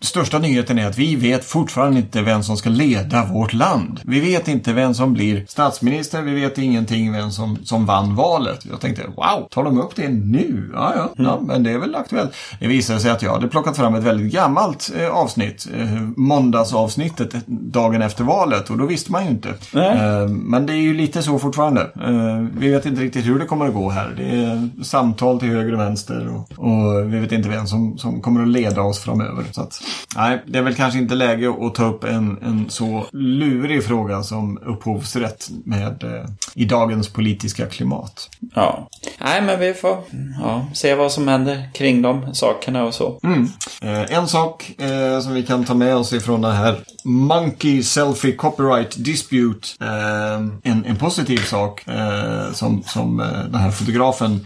största 0.00 0.38
nyheten 0.38 0.78
är 0.78 0.86
att 0.86 0.98
vi 0.98 1.16
vet 1.16 1.44
fortfarande 1.44 1.98
inte 1.98 2.22
vem 2.22 2.42
som 2.42 2.56
ska 2.56 2.70
leda 2.70 3.07
vårt 3.32 3.52
land. 3.52 4.00
Vi 4.04 4.20
vet 4.20 4.48
inte 4.48 4.72
vem 4.72 4.94
som 4.94 5.12
blir 5.12 5.44
statsminister, 5.48 6.22
vi 6.22 6.34
vet 6.34 6.58
ingenting 6.58 7.12
vem 7.12 7.30
som, 7.30 7.58
som 7.64 7.86
vann 7.86 8.14
valet. 8.14 8.66
Jag 8.70 8.80
tänkte, 8.80 9.02
wow, 9.16 9.48
tar 9.50 9.64
de 9.64 9.80
upp 9.80 9.96
det 9.96 10.08
nu? 10.08 10.70
Ja, 10.74 10.92
ja, 10.96 11.02
mm. 11.02 11.30
ja 11.30 11.40
men 11.42 11.62
det 11.62 11.70
är 11.70 11.78
väl 11.78 11.94
aktuellt. 11.94 12.34
Det 12.60 12.66
visade 12.66 13.00
sig 13.00 13.10
att 13.10 13.22
jag 13.22 13.32
hade 13.32 13.48
plockat 13.48 13.76
fram 13.76 13.94
ett 13.94 14.04
väldigt 14.04 14.32
gammalt 14.32 14.92
eh, 14.98 15.08
avsnitt, 15.08 15.68
eh, 15.74 16.00
måndagsavsnittet 16.16 17.34
dagen 17.46 18.02
efter 18.02 18.24
valet 18.24 18.70
och 18.70 18.78
då 18.78 18.86
visste 18.86 19.12
man 19.12 19.24
ju 19.24 19.30
inte. 19.30 19.48
Eh, 19.48 20.28
men 20.28 20.66
det 20.66 20.72
är 20.72 20.82
ju 20.82 20.94
lite 20.94 21.22
så 21.22 21.38
fortfarande. 21.38 21.80
Eh, 21.80 22.58
vi 22.58 22.70
vet 22.70 22.86
inte 22.86 23.02
riktigt 23.02 23.26
hur 23.26 23.38
det 23.38 23.44
kommer 23.44 23.68
att 23.68 23.74
gå 23.74 23.90
här. 23.90 24.14
Det 24.16 24.44
är 24.44 24.84
samtal 24.84 25.40
till 25.40 25.48
höger 25.48 25.72
och 25.72 25.80
vänster 25.80 26.28
och, 26.28 26.64
och 26.64 27.14
vi 27.14 27.18
vet 27.18 27.32
inte 27.32 27.48
vem 27.48 27.66
som, 27.66 27.98
som 27.98 28.20
kommer 28.20 28.42
att 28.42 28.48
leda 28.48 28.82
oss 28.82 28.98
framöver. 28.98 29.44
Så 29.52 29.60
att, 29.60 29.82
nej, 30.16 30.42
det 30.46 30.58
är 30.58 30.62
väl 30.62 30.74
kanske 30.74 30.98
inte 30.98 31.14
läge 31.14 31.54
att 31.66 31.74
ta 31.74 31.84
upp 31.84 32.04
en, 32.04 32.38
en 32.42 32.64
så 32.68 32.97
lurig 33.12 33.84
fråga 33.84 34.22
som 34.22 34.58
upphovsrätt 34.58 35.48
med, 35.64 36.04
eh, 36.04 36.30
i 36.54 36.64
dagens 36.64 37.08
politiska 37.08 37.66
klimat. 37.66 38.30
Ja, 38.54 38.88
nej 39.20 39.42
men 39.42 39.60
vi 39.60 39.74
får 39.74 39.98
ja, 40.42 40.66
se 40.74 40.94
vad 40.94 41.12
som 41.12 41.28
händer 41.28 41.70
kring 41.74 42.02
de 42.02 42.34
sakerna 42.34 42.84
och 42.84 42.94
så. 42.94 43.20
Mm. 43.22 43.48
Eh, 43.82 44.16
en 44.18 44.28
sak 44.28 44.80
eh, 44.80 45.20
som 45.20 45.34
vi 45.34 45.42
kan 45.42 45.64
ta 45.64 45.74
med 45.74 45.96
oss 45.96 46.12
ifrån 46.12 46.40
det 46.40 46.52
här 46.52 46.76
Monkey 47.04 47.82
Selfie 47.82 48.32
Copyright 48.32 49.04
Dispute. 49.04 49.68
Eh, 49.80 50.34
en, 50.62 50.84
en 50.84 50.96
positiv 50.96 51.38
sak 51.38 51.88
eh, 51.88 52.52
som, 52.52 52.82
som 52.82 53.20
eh, 53.20 53.26
den 53.26 53.60
här 53.60 53.70
fotografen 53.70 54.44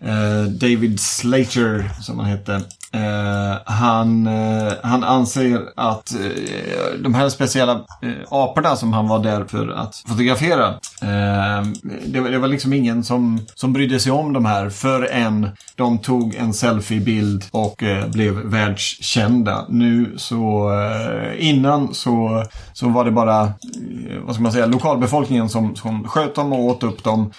David 0.60 1.00
Slater, 1.00 1.90
som 2.00 2.18
han 2.18 2.28
hette, 2.28 2.60
Uh, 2.96 3.58
han, 3.64 4.26
uh, 4.26 4.72
han 4.82 5.04
anser 5.04 5.62
att 5.76 6.14
uh, 6.20 7.02
de 7.02 7.14
här 7.14 7.28
speciella 7.28 7.80
aporna 8.28 8.76
som 8.76 8.92
han 8.92 9.08
var 9.08 9.18
där 9.18 9.44
för 9.44 9.68
att 9.68 10.02
fotografera, 10.08 10.74
det, 12.04 12.20
det, 12.20 12.38
var 12.38 12.48
liksom 12.48 12.72
ingen 12.72 13.04
som, 13.04 13.40
som 13.54 13.72
brydde 13.72 14.00
sig 14.00 14.12
om 14.12 14.32
de 14.32 14.44
här 14.44 14.70
förrän 14.70 15.48
de 15.76 15.98
tog 15.98 16.34
en 16.34 16.54
selfiebild 16.54 17.44
och 17.50 17.82
blev 18.12 18.34
världskända. 18.34 19.66
Nu 19.68 20.14
så, 20.16 20.70
innan 21.38 21.94
så, 21.94 22.44
så 22.72 22.88
var 22.88 23.04
det 23.04 23.10
bara, 23.10 23.52
vad 24.24 24.34
ska 24.34 24.42
man 24.42 24.52
säga, 24.52 24.66
lokalbefolkningen 24.66 25.48
som, 25.48 25.76
som 25.76 26.08
sköt 26.08 26.34
dem 26.34 26.52
och 26.52 26.64
åt 26.64 26.82
upp 26.82 27.04
dem. 27.04 27.32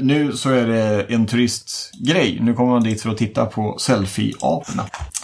nu 0.00 0.32
så 0.34 0.50
är 0.50 0.66
det 0.66 1.02
en 1.08 1.26
turistgrej. 1.26 2.38
Nu 2.40 2.54
kommer 2.54 2.72
man 2.72 2.82
dit 2.82 3.02
för 3.02 3.10
att 3.10 3.18
titta 3.18 3.46
på 3.46 3.76
selfie-apor. 3.78 4.75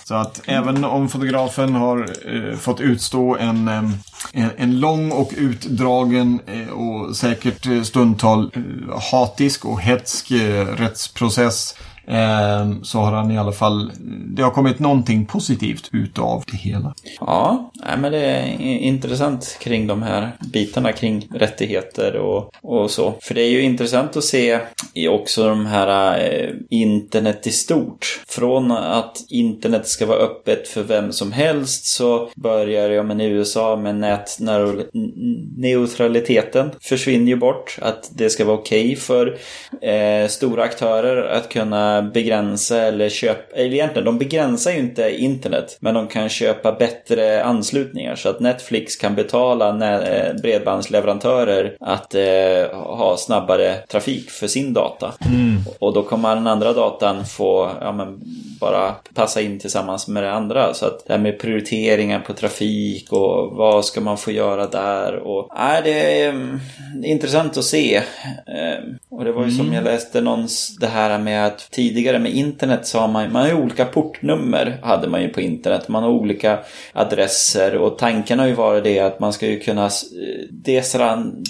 Så 0.04 0.14
att 0.14 0.40
även 0.44 0.84
om 0.84 1.08
fotografen 1.08 1.74
har 1.74 1.98
eh, 2.26 2.56
fått 2.56 2.80
utstå 2.80 3.36
en, 3.36 3.68
eh, 3.68 3.84
en, 4.32 4.50
en, 4.56 4.80
lång 4.80 5.10
och 5.10 5.32
utdragen 5.36 6.40
eh, 6.46 6.68
och 6.68 7.16
säkert 7.16 7.66
eh, 7.66 7.82
stundtal 7.82 8.50
eh, 8.54 9.00
hatisk 9.12 9.64
och 9.64 9.80
hetsk 9.80 10.30
eh, 10.30 10.66
rättsprocess 10.66 11.74
eh, 11.78 11.91
Ehm, 12.06 12.84
så 12.84 12.98
har 12.98 13.12
han 13.12 13.30
i 13.30 13.38
alla 13.38 13.52
fall, 13.52 13.92
det 14.36 14.42
har 14.42 14.50
kommit 14.50 14.78
någonting 14.78 15.26
positivt 15.26 15.88
utav 15.92 16.44
det 16.46 16.56
hela. 16.56 16.94
Ja, 17.20 17.70
men 17.98 18.12
det 18.12 18.18
är 18.18 18.60
intressant 18.60 19.58
kring 19.60 19.86
de 19.86 20.02
här 20.02 20.32
bitarna 20.52 20.92
kring 20.92 21.28
rättigheter 21.34 22.16
och, 22.16 22.50
och 22.62 22.90
så. 22.90 23.14
För 23.22 23.34
det 23.34 23.42
är 23.42 23.50
ju 23.50 23.62
intressant 23.62 24.16
att 24.16 24.24
se 24.24 24.60
också 25.08 25.48
de 25.48 25.66
här 25.66 26.20
eh, 26.20 26.50
internet 26.70 27.46
i 27.46 27.50
stort. 27.50 28.20
Från 28.28 28.72
att 28.72 29.24
internet 29.28 29.88
ska 29.88 30.06
vara 30.06 30.18
öppet 30.18 30.68
för 30.68 30.82
vem 30.82 31.12
som 31.12 31.32
helst 31.32 31.86
så 31.86 32.28
börjar 32.34 32.90
jag 32.90 33.06
men 33.06 33.20
i 33.20 33.24
USA 33.24 33.76
med 33.76 33.96
nätneutraliteten 33.96 36.70
försvinner 36.80 37.26
ju 37.26 37.36
bort. 37.36 37.78
Att 37.82 38.10
det 38.14 38.30
ska 38.30 38.44
vara 38.44 38.58
okej 38.58 38.84
okay 38.84 38.96
för 38.96 39.38
eh, 39.82 40.28
stora 40.28 40.62
aktörer 40.62 41.30
att 41.30 41.48
kunna 41.48 42.01
begränsa 42.10 42.78
eller 42.78 43.08
köpa, 43.08 43.56
eller 43.56 43.74
egentligen 43.74 44.04
de 44.04 44.18
begränsar 44.18 44.70
ju 44.70 44.78
inte 44.78 45.22
internet 45.22 45.76
men 45.80 45.94
de 45.94 46.08
kan 46.08 46.28
köpa 46.28 46.72
bättre 46.72 47.44
anslutningar 47.44 48.16
så 48.16 48.28
att 48.28 48.40
Netflix 48.40 48.96
kan 48.96 49.14
betala 49.14 49.68
eh, 50.02 50.34
bredbandsleverantörer 50.42 51.76
att 51.80 52.14
eh, 52.14 52.76
ha 52.76 53.16
snabbare 53.16 53.76
trafik 53.76 54.30
för 54.30 54.46
sin 54.46 54.72
data. 54.72 55.14
Mm. 55.26 55.60
Och 55.78 55.94
då 55.94 56.02
kommer 56.02 56.34
den 56.34 56.46
andra 56.46 56.72
datan 56.72 57.24
få 57.26 57.70
ja, 57.80 57.92
men, 57.92 58.20
bara 58.60 58.94
passa 59.14 59.40
in 59.40 59.58
tillsammans 59.58 60.08
med 60.08 60.22
det 60.22 60.32
andra. 60.32 60.74
Så 60.74 60.86
att 60.86 61.06
det 61.06 61.12
här 61.12 61.20
med 61.20 61.38
prioriteringar 61.38 62.20
på 62.20 62.32
trafik 62.32 63.12
och 63.12 63.56
vad 63.56 63.84
ska 63.84 64.00
man 64.00 64.18
få 64.18 64.30
göra 64.30 64.66
där 64.66 65.16
och 65.16 65.48
nej, 65.56 65.80
det 65.84 66.22
är 66.22 66.28
um, 66.28 66.60
intressant 67.04 67.56
att 67.56 67.64
se. 67.64 67.98
Um, 67.98 68.98
och 69.10 69.24
det 69.24 69.32
var 69.32 69.42
ju 69.42 69.48
mm. 69.52 69.56
som 69.56 69.72
jag 69.72 69.84
läste 69.84 70.20
någons 70.20 70.76
det 70.76 70.86
här 70.86 71.18
med 71.18 71.46
att 71.46 71.68
tidigare 71.82 72.18
med 72.18 72.32
internet 72.32 72.86
så 72.86 72.98
har 72.98 73.08
man, 73.08 73.32
man 73.32 73.42
har 73.42 73.48
ju 73.48 73.54
olika 73.54 73.84
portnummer 73.84 74.78
hade 74.82 75.08
man 75.08 75.22
ju 75.22 75.28
på 75.28 75.40
internet. 75.40 75.88
Man 75.88 76.02
har 76.02 76.10
olika 76.10 76.58
adresser 76.92 77.76
och 77.76 77.98
tanken 77.98 78.38
har 78.38 78.46
ju 78.46 78.52
varit 78.52 78.84
det 78.84 78.98
att 78.98 79.20
man 79.20 79.32
ska 79.32 79.46
ju 79.46 79.58
kunna 79.58 79.84
eh, 79.84 79.90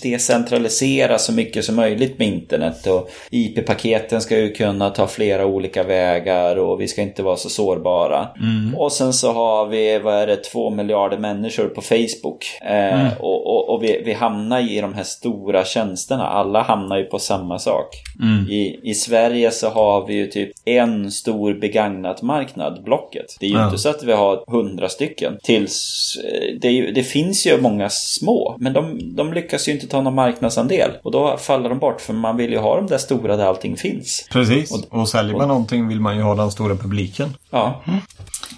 decentralisera 0.03 1.19
så 1.19 1.33
mycket 1.33 1.65
som 1.65 1.77
möjligt 1.77 2.19
med 2.19 2.29
internet 2.29 2.87
och 2.87 3.11
IP-paketen 3.31 4.21
ska 4.21 4.39
ju 4.39 4.53
kunna 4.53 4.91
ta 4.91 5.07
flera 5.07 5.47
olika 5.47 5.83
vägar 5.83 6.57
och 6.57 6.81
vi 6.81 6.89
ska 6.89 7.03
inte 7.03 7.23
vara 7.23 7.37
så 7.37 7.49
sårbara. 7.49 8.29
Mm. 8.41 8.75
Och 8.75 8.93
sen 8.93 9.13
så 9.13 9.33
har 9.33 9.67
vi, 9.67 9.99
vad 9.99 10.15
är 10.15 10.27
det, 10.27 10.37
två 10.37 10.71
miljarder 10.71 11.19
människor 11.19 11.69
på 11.69 11.81
Facebook. 11.81 12.45
Eh, 12.63 13.01
mm. 13.01 13.13
Och, 13.21 13.47
och, 13.47 13.75
och 13.75 13.83
vi, 13.83 14.03
vi, 14.05 14.13
hamnar 14.13 14.71
i 14.71 14.81
de 14.81 14.95
här 14.95 15.03
stora 15.03 15.65
tjänsterna. 15.65 16.27
Alla 16.27 16.63
hamnar 16.63 16.97
ju 16.99 17.05
på 17.05 17.19
samma 17.19 17.59
sak. 17.59 17.87
Mm. 18.23 18.51
I, 18.51 18.81
I 18.83 18.95
Sverige 18.95 19.51
så 19.51 19.69
har 19.69 20.07
vi 20.07 20.22
ju 20.23 20.31
typ 20.31 20.51
en 20.65 21.11
stor 21.11 21.55
begagnat 21.55 22.23
marknad, 22.23 22.83
Blocket. 22.85 23.37
Det 23.41 23.47
är 23.47 23.51
ju 23.51 23.57
ja. 23.57 23.65
inte 23.65 23.79
så 23.79 23.89
att 23.89 24.03
vi 24.03 24.13
har 24.13 24.45
hundra 24.47 24.89
stycken. 24.89 25.39
Tills, 25.43 26.17
eh, 26.25 26.59
det, 26.61 26.71
ju, 26.71 26.93
det, 26.93 27.03
finns 27.03 27.47
ju 27.47 27.61
många 27.61 27.89
små, 27.91 28.57
men 28.61 28.73
de, 28.73 29.15
de 29.17 29.33
lyckas 29.33 29.69
ju 29.69 29.73
inte 29.73 29.87
ta 29.87 30.01
någon 30.01 30.15
marknadsandel. 30.15 30.91
Och 31.03 31.11
då 31.11 31.37
faller 31.37 31.69
de 31.69 31.79
bort, 31.79 32.01
för 32.01 32.13
man 32.13 32.37
vill 32.37 32.51
ju 32.51 32.59
ha 32.59 32.77
de 32.77 32.87
där 32.87 32.99
stora 32.99 33.37
där 33.37 33.47
allting 33.47 33.77
finns. 33.77 34.29
Precis, 34.33 34.73
och, 34.73 35.01
och 35.01 35.09
säljer 35.09 35.33
man 35.33 35.43
och, 35.43 35.49
någonting 35.49 35.89
vill 35.89 36.01
man 36.01 36.17
ju 36.17 36.23
ha 36.23 36.35
den 36.35 36.51
stora 36.51 36.77
publiken. 36.77 37.29
Ja. 37.51 37.83
Mm. 37.87 38.01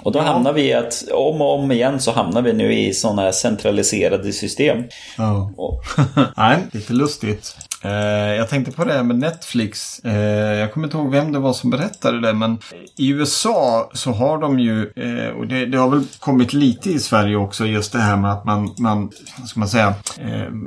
Och 0.03 0.13
då 0.13 0.19
ja. 0.19 0.23
hamnar 0.23 0.53
vi 0.53 0.63
i 0.63 0.75
att 0.75 1.05
om 1.13 1.41
och 1.41 1.55
om 1.59 1.73
igen 1.73 2.01
så 2.01 2.13
hamnar 2.13 2.43
vi 2.43 2.53
nu 2.53 2.73
i 2.73 2.95
sådana 2.95 3.23
här 3.23 3.33
centraliserade 3.33 4.33
system. 4.33 4.85
Ja. 5.19 5.51
Nej, 6.37 6.59
lite 6.73 6.93
lustigt. 6.93 7.57
Eh, 7.85 8.35
jag 8.37 8.49
tänkte 8.49 8.73
på 8.73 8.85
det 8.85 8.93
här 8.93 9.03
med 9.03 9.19
Netflix. 9.19 9.99
Eh, 10.05 10.15
jag 10.59 10.73
kommer 10.73 10.87
inte 10.87 10.97
ihåg 10.97 11.11
vem 11.11 11.33
det 11.33 11.39
var 11.39 11.53
som 11.53 11.71
berättade 11.71 12.21
det, 12.21 12.33
men 12.33 12.59
i 12.97 13.09
USA 13.09 13.91
så 13.95 14.13
har 14.13 14.39
de 14.39 14.59
ju, 14.59 14.93
eh, 14.97 15.29
och 15.29 15.47
det, 15.47 15.67
det, 15.67 15.79
har 15.79 15.89
väl 15.89 16.05
kommit 16.19 16.53
lite 16.53 16.91
i 16.91 16.99
Sverige 16.99 17.37
också, 17.37 17.67
just 17.67 17.93
det 17.93 17.99
här 17.99 18.17
med 18.17 18.33
att 18.33 18.45
man, 18.45 18.75
man 18.79 19.11
ska 19.47 19.61
man 19.61 19.69
säga, 19.69 19.95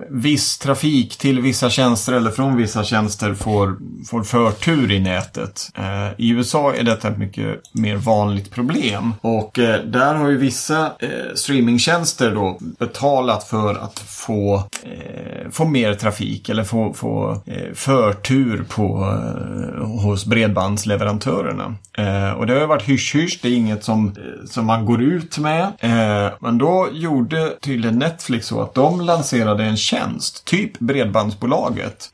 viss 0.10 0.58
trafik 0.58 1.18
till 1.18 1.42
vissa 1.42 1.70
tjänster 1.70 2.14
eller 2.14 2.32
från 2.32 2.58
vissa 2.58 2.84
tjänster 2.84 3.34
får, 3.34 3.78
får 4.06 4.24
förtur 4.24 4.92
i 4.92 5.00
nätet. 5.00 5.72
I 6.18 6.30
USA 6.30 6.74
är 6.74 6.84
detta 6.84 7.08
ett 7.08 7.18
mycket 7.18 7.62
mer 7.72 7.96
vanligt 7.96 8.52
problem. 8.52 9.14
Och 9.22 9.52
där 9.86 10.16
har 10.16 10.30
ju 10.30 10.38
vissa 10.38 10.92
streamingtjänster 11.36 12.36
då 12.36 12.58
betalat 12.80 13.44
för 13.44 13.76
att 13.76 14.00
få, 14.00 14.64
få 15.52 15.66
mer 15.66 15.94
trafik 15.94 16.50
eller 16.50 16.64
få, 16.64 16.94
få 16.94 17.07
få 17.08 17.42
eh, 17.46 17.74
förtur 17.74 18.66
på, 18.70 19.14
eh, 19.78 19.88
hos 19.88 20.26
bredbandsleverantörerna. 20.26 21.76
Eh, 21.98 22.32
och 22.32 22.48
det 22.48 22.54
har 22.54 22.60
ju 22.60 22.66
varit 22.66 22.90
hysch-hysch, 22.90 23.40
det 23.42 23.48
är 23.48 23.54
inget 23.54 23.84
som, 23.84 24.16
som 24.46 24.66
man 24.66 24.86
går 24.86 25.02
ut 25.02 25.38
med. 25.38 25.72
men 26.40 26.58
då 26.58 26.88
gjorde 26.92 27.54
tydligen 27.62 28.00
Netflix 28.00 28.48
så 28.48 28.62
att 28.62 28.74
de 28.74 29.02
lanserade 29.02 29.64
en 29.64 29.78
tjänst, 29.78 30.46
typ 30.46 30.80
Bredbandsbolaget, 30.80 32.10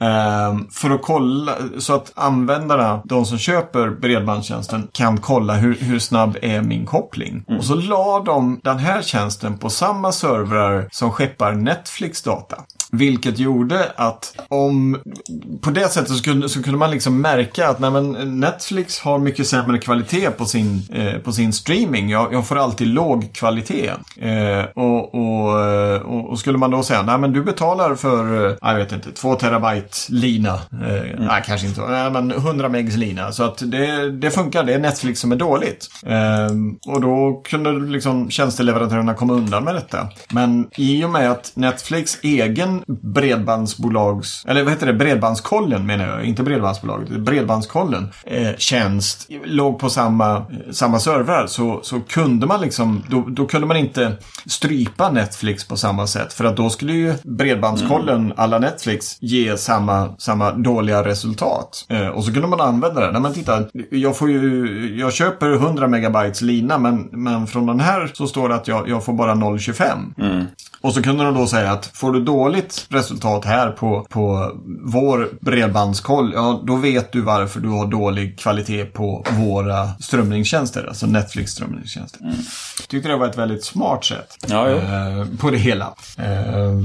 för 0.72 0.90
att 0.90 1.02
kolla 1.02 1.52
så 1.78 1.94
att 1.96 2.12
användarna, 2.16 3.02
de 3.06 3.26
som 3.26 3.38
köper 3.38 3.90
bredbandstjänsten, 3.90 4.88
kan 4.92 5.18
kolla 5.18 5.54
hur, 5.54 5.76
hur 5.76 6.00
snabb 6.00 6.38
är 6.42 6.62
min 6.62 6.86
koppling. 6.86 7.44
Mm. 7.48 7.60
Och 7.60 7.66
så 7.66 7.76
la 7.76 8.24
de 8.26 8.60
den 8.64 8.78
här 8.78 9.02
tjänsten 9.02 9.58
på 9.58 9.70
samma 9.70 10.12
servrar 10.12 10.88
som 10.92 11.12
skeppar 11.12 11.52
Netflix 11.52 12.22
data. 12.22 12.56
Vilket 12.94 13.40
gjorde 13.40 13.92
att 13.96 14.36
om... 14.48 15.00
På 15.62 15.70
det 15.70 15.88
sättet 15.88 16.18
så 16.18 16.24
kunde, 16.24 16.50
så 16.50 16.64
kunde 16.64 16.80
man 16.80 16.92
liksom 16.92 17.22
märka 17.22 17.68
att 17.68 17.80
nej, 17.80 17.92
men 17.92 18.40
Netflix 18.40 19.00
har 19.00 19.20
mycket 19.20 19.48
sämre 19.48 19.78
kvalitet 19.78 20.30
på 20.32 20.46
sin, 20.46 20.82
eh, 20.94 21.20
på 21.20 21.32
sin 21.32 21.54
streaming. 21.54 22.10
Jag, 22.10 22.34
jag, 22.34 22.48
får 22.48 22.56
alltid 22.56 22.88
låg 22.88 23.34
kvalitet. 23.34 23.92
Eh, 24.20 24.66
och, 24.76 25.16
och, 25.16 25.60
eh, 25.62 26.02
och, 26.02 26.40
skulle 26.40 26.58
man 26.58 26.72
då 26.72 26.84
säga, 26.84 27.02
nej 27.02 27.18
men 27.18 27.34
du 27.34 27.44
betalar 27.44 27.96
för, 27.96 28.50
eh, 28.50 28.56
jag 28.62 28.76
vet 28.76 28.92
inte, 28.92 29.12
2 29.12 29.36
terabyte 29.36 29.98
lina. 30.10 30.54
Eh, 30.54 31.12
mm. 31.12 31.26
Nej, 31.26 31.44
kanske 31.46 31.68
inte. 31.68 31.82
Nej, 31.82 32.12
men 32.12 32.32
100 32.32 32.70
megs 32.70 32.96
lina. 32.96 33.32
Så 33.32 33.44
att 33.44 33.72
det, 33.72 34.12
det 34.12 34.32
funkar. 34.32 34.64
Det 34.64 34.74
är 34.74 34.80
Netflix 34.80 35.20
som 35.20 35.32
är 35.32 35.36
dåligt. 35.36 35.88
Eh, 36.06 36.50
och 36.94 37.02
då 37.02 37.42
kunde 37.46 37.72
liksom 37.72 38.30
tjänsteleverantörerna 38.30 39.14
komma 39.14 39.34
undan 39.34 39.64
med 39.64 39.76
detta. 39.76 40.08
Men 40.34 40.68
i 40.78 41.06
och 41.06 41.10
med 41.10 41.32
att 41.32 41.52
Netflix 41.56 42.18
egen 42.24 42.83
bredbandsbolags, 42.88 44.46
eller 44.46 44.63
vad 44.63 44.74
heter 44.74 44.88
det, 44.88 44.93
bredbandskollen 44.93 45.86
menar 45.86 46.08
jag, 46.08 46.26
inte 46.26 46.43
bredbandsbolaget, 46.43 47.10
bredbandskollen, 47.10 48.10
eh, 48.26 48.56
tjänst 48.58 49.30
låg 49.46 49.80
på 49.80 49.89
samma, 49.89 50.46
samma 50.72 51.00
servrar 51.00 51.48
så, 51.48 51.80
så 51.84 52.00
kunde 52.00 52.46
man 52.48 52.62
liksom, 52.62 53.04
då, 53.10 53.26
då 53.28 53.46
kunde 53.46 53.67
man 53.67 53.78
inte 53.78 54.17
strypa 54.46 55.12
Netflix 55.12 55.67
på 55.67 55.78
samma 55.78 56.08
sätt 56.08 56.34
för 56.34 56.46
att 56.46 56.58
då 56.58 56.69
skulle 56.69 56.93
ju 56.93 57.13
bredbandskollen 57.24 58.19
mm. 58.19 58.34
alla 58.38 58.60
Netflix 58.60 59.17
ge 59.22 59.58
samma, 59.58 60.15
samma 60.17 60.52
dåliga 60.52 61.06
resultat. 61.06 61.86
Eh, 61.89 62.08
och 62.08 62.24
så 62.24 62.34
kunde 62.34 62.48
man 62.48 62.62
använda 62.62 63.02
det. 63.02 63.12
Nej 63.12 63.22
men 63.22 63.34
titta, 63.34 63.63
jag 63.91 64.17
får 64.17 64.32
ju, 64.32 64.96
jag 65.00 65.13
köper 65.13 65.54
100 65.54 65.88
megabytes 65.88 66.41
lina 66.41 66.78
men, 66.78 67.10
men 67.12 67.48
från 67.48 67.65
den 67.65 67.80
här 67.80 68.12
så 68.13 68.28
står 68.28 68.50
det 68.50 68.56
att 68.56 68.67
jag, 68.67 68.89
jag 68.89 69.06
får 69.06 69.13
bara 69.13 69.36
0,25. 69.36 70.13
Mm. 70.17 70.46
Och 70.82 70.93
så 70.93 71.04
kunde 71.04 71.24
de 71.24 71.36
då 71.36 71.48
säga 71.48 71.72
att 71.72 71.86
får 71.86 72.12
du 72.12 72.24
dåligt 72.24 72.73
resultat 72.90 73.46
här 73.46 73.72
på, 73.72 74.06
på 74.10 74.52
vår 74.82 75.30
bredbandskoll, 75.42 76.32
ja 76.36 76.62
då 76.64 76.76
vet 76.76 77.12
du 77.12 77.22
varför 77.22 77.60
du 77.60 77.70
har 77.70 77.88
dålig 77.88 78.40
kvalitet 78.40 78.86
på 78.86 79.26
våra 79.32 79.90
strömningstjänster, 80.00 80.86
alltså 80.88 81.06
Netflix 81.06 81.52
strömningstjänster. 81.52 82.22
Mm. 82.22 82.36
Tyckte 82.88 83.10
det 83.10 83.18
var 83.18 83.28
ett 83.28 83.38
väldigt 83.38 83.64
smart 83.64 84.06
sätt 84.06 84.38
ja, 84.48 84.70
eh, 84.70 85.26
på 85.40 85.50
det 85.50 85.58
hela. 85.58 85.86
Eh, 86.18 86.80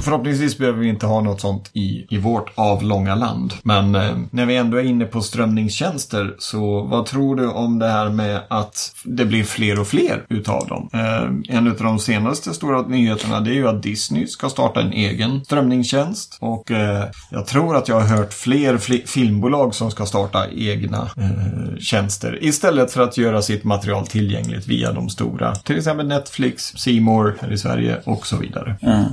förhoppningsvis 0.00 0.58
behöver 0.58 0.78
vi 0.78 0.88
inte 0.88 1.06
ha 1.06 1.20
något 1.20 1.40
sånt 1.40 1.70
i, 1.72 2.06
i 2.10 2.18
vårt 2.18 2.50
avlånga 2.54 3.14
land. 3.14 3.54
Men 3.62 3.94
eh, 3.94 4.16
när 4.30 4.46
vi 4.46 4.56
ändå 4.56 4.76
är 4.76 4.84
inne 4.84 5.04
på 5.04 5.20
strömningstjänster 5.20 6.34
så 6.38 6.82
vad 6.82 7.06
tror 7.06 7.36
du 7.36 7.48
om 7.48 7.78
det 7.78 7.88
här 7.88 8.08
med 8.08 8.40
att 8.50 8.94
det 9.04 9.24
blir 9.24 9.44
fler 9.44 9.80
och 9.80 9.86
fler 9.86 10.26
utav 10.28 10.66
dem? 10.66 10.90
Eh, 10.92 11.56
en 11.56 11.68
av 11.68 11.76
de 11.76 11.98
senaste 11.98 12.54
stora 12.54 12.82
nyheterna 12.82 13.40
det 13.40 13.50
är 13.50 13.54
ju 13.54 13.68
att 13.68 13.82
Disney 13.82 14.26
ska 14.26 14.48
starta 14.48 14.80
en 14.80 14.92
egen 14.92 15.31
strömningstjänst. 15.44 16.36
Och 16.40 16.70
eh, 16.70 17.04
jag 17.30 17.46
tror 17.46 17.76
att 17.76 17.88
jag 17.88 18.00
har 18.00 18.16
hört 18.16 18.32
fler 18.32 18.78
fl 18.78 18.94
filmbolag 19.06 19.74
som 19.74 19.90
ska 19.90 20.06
starta 20.06 20.50
egna 20.50 21.10
eh, 21.16 21.76
tjänster. 21.78 22.44
Istället 22.44 22.92
för 22.92 23.02
att 23.02 23.16
göra 23.16 23.42
sitt 23.42 23.64
material 23.64 24.06
tillgängligt 24.06 24.66
via 24.66 24.92
de 24.92 25.08
stora. 25.08 25.54
Till 25.54 25.78
exempel 25.78 26.08
Netflix, 26.08 26.64
Seymour 26.76 27.38
här 27.40 27.52
i 27.52 27.58
Sverige 27.58 28.00
och 28.04 28.26
så 28.26 28.36
vidare. 28.36 28.76
Mm. 28.82 29.04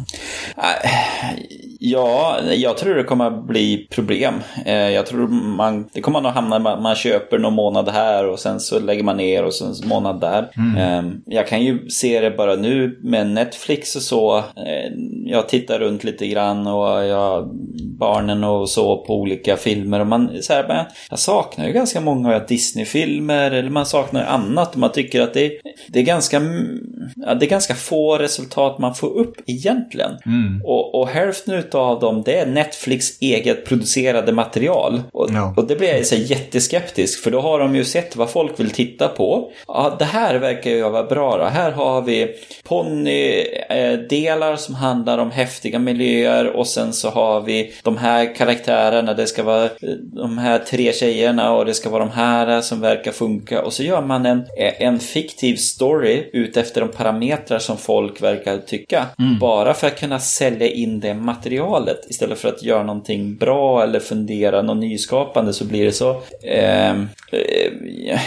Ah, 0.56 0.74
Ja, 1.82 2.40
jag 2.54 2.78
tror 2.78 2.96
det 2.96 3.04
kommer 3.04 3.32
bli 3.32 3.88
problem. 3.92 4.34
Eh, 4.66 4.74
jag 4.74 5.06
tror 5.06 5.28
man, 5.28 5.90
det 5.94 6.02
kommer 6.02 6.28
att 6.28 6.36
hamna 6.36 6.60
man, 6.60 6.82
man 6.84 6.96
köper 6.96 7.38
någon 7.38 7.54
månad 7.54 7.90
här 7.90 8.28
och 8.28 8.40
sen 8.40 8.60
så 8.60 8.80
lägger 8.80 9.04
man 9.04 9.18
ner 9.18 9.44
och 9.44 9.54
sen 9.54 9.74
en 9.84 9.90
månad 9.90 10.22
där. 10.22 10.52
Mm. 10.58 10.78
Ehm, 10.78 11.22
jag 11.26 11.48
kan 11.48 11.64
ju 11.64 11.90
se 11.90 12.20
det 12.20 12.32
bara 12.32 12.56
nu 12.56 13.00
med 13.04 13.28
Netflix 13.28 13.96
och 13.96 14.02
så. 14.02 14.38
Eh, 14.38 14.92
jag 15.26 15.50
tittar 15.50 15.80
runt 15.80 16.04
lite 16.04 16.28
grann 16.28 16.68
och 16.68 17.06
jag, 17.06 17.50
barnen 18.00 18.44
och 18.44 18.70
så 18.70 18.98
på 18.98 19.16
olika 19.16 19.58
filmer 19.58 20.00
och 20.00 20.08
man 20.08 20.30
så 20.42 20.54
här, 20.54 20.86
jag 21.10 21.20
saknar 21.20 21.68
ju 21.68 21.74
ganska 21.74 22.02
många 22.02 22.40
Disney-filmer 22.40 23.52
eller 23.52 23.70
man 23.70 23.86
saknar 23.86 24.26
annat 24.26 24.76
man 24.76 24.92
tycker 24.92 25.22
att 25.22 25.34
det, 25.34 25.52
det 25.88 26.00
är 26.00 26.04
ganska 26.04 26.40
det 27.16 27.46
är 27.46 27.50
ganska 27.50 27.76
få 27.76 28.18
resultat 28.18 28.80
man 28.80 28.96
får 28.96 29.18
upp 29.18 29.36
egentligen. 29.46 30.12
Mm. 30.26 30.62
Och, 30.66 31.00
och 31.00 31.08
hälften 31.08 31.56
av 31.76 32.00
dem 32.00 32.24
det 32.26 32.40
är 32.40 32.46
Netflix 32.46 33.22
eget 33.22 33.66
producerade 33.66 34.32
material. 34.32 35.02
Och, 35.12 35.32
no. 35.32 35.54
och 35.58 35.68
det 35.68 35.76
blir 35.76 35.96
jag 35.96 36.06
så 36.06 36.16
jätteskeptisk 36.16 37.24
för 37.24 37.32
då 37.32 37.42
har 37.42 37.60
de 37.60 37.76
ju 37.76 37.84
sett 37.84 38.16
vad 38.16 38.30
folk 38.30 38.60
vill 38.60 38.72
titta 38.72 39.08
på. 39.08 39.52
Ja, 39.68 39.96
det 40.00 40.06
här 40.06 40.36
verkar 40.36 40.72
ju 40.72 40.90
vara 40.90 41.04
bra 41.04 41.38
då. 41.38 41.44
Här 41.44 41.72
har 41.72 42.02
vi 42.02 42.36
ponnydelar 42.64 44.56
som 44.56 44.76
handlar 44.76 45.18
om 45.18 45.32
häftiga 45.32 45.80
miljöer 45.80 46.56
och 46.56 46.68
sen 46.68 46.94
så 46.94 47.10
har 47.10 47.42
vi 47.42 47.74
de 47.84 47.98
här 47.98 48.36
karaktärerna. 48.36 49.14
Det 49.14 49.28
ska 49.28 49.44
vara 49.44 49.70
de 50.02 50.38
här 50.38 50.60
tre 50.60 50.94
tjejerna 50.94 51.54
och 51.54 51.66
det 51.66 51.74
ska 51.74 51.90
vara 51.90 52.06
de 52.06 52.12
här 52.12 52.62
som 52.62 52.82
verkar 52.82 53.12
funka. 53.12 53.62
Och 53.62 53.74
så 53.74 53.84
gör 53.84 54.02
man 54.02 54.26
en, 54.26 54.46
en 54.58 55.00
fiktiv 55.00 55.56
story 55.56 56.30
utefter 56.34 56.82
de 56.82 56.90
parametrar 56.90 57.60
som 57.60 57.78
folk 57.78 58.22
verkar 58.22 58.58
tycka. 58.58 59.06
Mm. 59.20 59.40
Bara 59.40 59.74
för 59.74 59.88
att 59.88 60.00
kunna 60.00 60.20
sälja 60.20 60.68
in 60.68 61.00
det 61.00 61.14
materialet 61.14 61.59
istället 62.10 62.40
för 62.40 62.50
att 62.50 62.64
göra 62.64 62.84
någonting 62.84 63.36
bra 63.36 63.84
eller 63.84 64.00
fundera 64.00 64.62
något 64.62 64.78
nyskapande 64.78 65.54
så 65.54 65.66
blir 65.66 65.86
det 65.86 65.92
så 65.92 66.22
eh, 66.44 66.96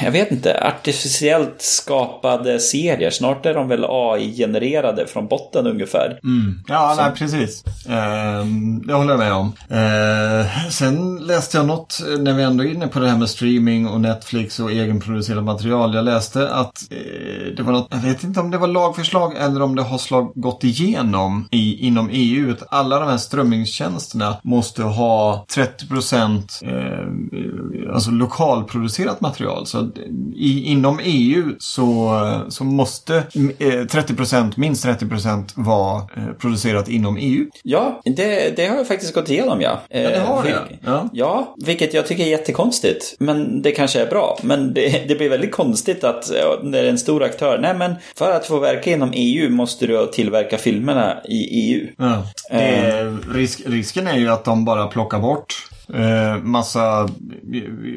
jag 0.02 0.10
vet 0.10 0.32
inte, 0.32 0.64
artificiellt 0.64 1.62
skapade 1.62 2.58
serier. 2.58 3.10
Snart 3.10 3.46
är 3.46 3.54
de 3.54 3.68
väl 3.68 3.84
AI-genererade 3.88 5.06
från 5.06 5.28
botten 5.28 5.66
ungefär. 5.66 6.18
Mm. 6.24 6.60
Ja, 6.68 6.94
så. 6.96 7.02
nej 7.02 7.12
precis. 7.16 7.64
Eh, 7.86 8.44
det 8.86 8.94
håller 8.94 9.10
jag 9.10 9.18
med 9.18 9.32
om. 9.32 9.52
Eh, 9.70 10.68
sen 10.70 11.16
läste 11.16 11.56
jag 11.56 11.66
något, 11.66 12.00
när 12.18 12.32
vi 12.32 12.42
ändå 12.42 12.64
är 12.64 12.68
inne 12.68 12.88
på 12.88 12.98
det 12.98 13.08
här 13.08 13.18
med 13.18 13.28
streaming 13.28 13.88
och 13.88 14.00
Netflix 14.00 14.60
och 14.60 14.72
egenproducerat 14.72 15.44
material. 15.44 15.94
Jag 15.94 16.04
läste 16.04 16.48
att 16.48 16.82
eh, 16.90 17.54
det 17.56 17.62
var 17.62 17.72
något, 17.72 17.88
jag 17.90 17.98
vet 17.98 18.24
inte 18.24 18.40
om 18.40 18.50
det 18.50 18.58
var 18.58 18.68
lagförslag 18.68 19.36
eller 19.36 19.62
om 19.62 19.76
det 19.76 19.82
har 19.82 19.98
slag, 19.98 20.32
gått 20.34 20.64
igenom 20.64 21.48
i, 21.50 21.86
inom 21.86 22.08
EU. 22.12 22.52
Att 22.52 22.62
alla 22.72 22.98
de 22.98 23.08
här 23.08 23.16
strömmingstjänsterna 23.22 24.36
måste 24.42 24.82
ha 24.82 25.46
30 25.54 25.88
procent 25.88 26.60
eh, 26.62 27.92
alltså 27.94 28.10
lokalproducerat 28.10 29.20
material. 29.20 29.66
Så 29.66 29.90
i, 30.36 30.64
inom 30.64 31.00
EU 31.02 31.54
så, 31.58 32.20
så 32.48 32.64
måste 32.64 33.22
eh, 33.58 33.86
30 33.86 34.14
procent, 34.14 34.56
minst 34.56 34.82
30 34.82 35.08
procent 35.08 35.52
vara 35.56 35.96
eh, 36.16 36.32
producerat 36.40 36.88
inom 36.88 37.16
EU. 37.16 37.46
Ja, 37.62 38.00
det, 38.04 38.56
det 38.56 38.66
har 38.66 38.76
jag 38.76 38.88
faktiskt 38.88 39.14
gått 39.14 39.30
igenom 39.30 39.60
ja. 39.60 39.80
ja, 39.88 39.98
det 39.98 40.20
har 40.20 40.44
det. 40.44 40.78
Ja. 40.84 41.08
ja, 41.12 41.54
vilket 41.66 41.94
jag 41.94 42.06
tycker 42.06 42.24
är 42.24 42.28
jättekonstigt. 42.28 43.16
Men 43.18 43.62
det 43.62 43.72
kanske 43.72 44.00
är 44.00 44.06
bra. 44.06 44.38
Men 44.42 44.74
det, 44.74 45.08
det 45.08 45.14
blir 45.14 45.28
väldigt 45.28 45.52
konstigt 45.52 46.04
att 46.04 46.30
när 46.62 46.82
det 46.82 46.86
är 46.86 46.90
en 46.90 46.98
stor 46.98 47.22
aktör, 47.22 47.58
nej 47.58 47.74
men 47.74 47.94
för 48.16 48.30
att 48.32 48.46
få 48.46 48.58
verka 48.58 48.90
inom 48.90 49.12
EU 49.14 49.50
måste 49.50 49.86
du 49.86 50.06
tillverka 50.06 50.58
filmerna 50.58 51.16
i 51.24 51.70
EU. 51.72 51.88
Ja. 51.98 52.24
Eh, 52.58 53.11
risk, 53.34 53.60
risken 53.66 54.06
är 54.06 54.16
ju 54.16 54.28
att 54.28 54.44
de 54.44 54.64
bara 54.64 54.86
plockar 54.86 55.18
bort 55.18 55.68
eh, 55.94 56.42
massa, 56.42 57.08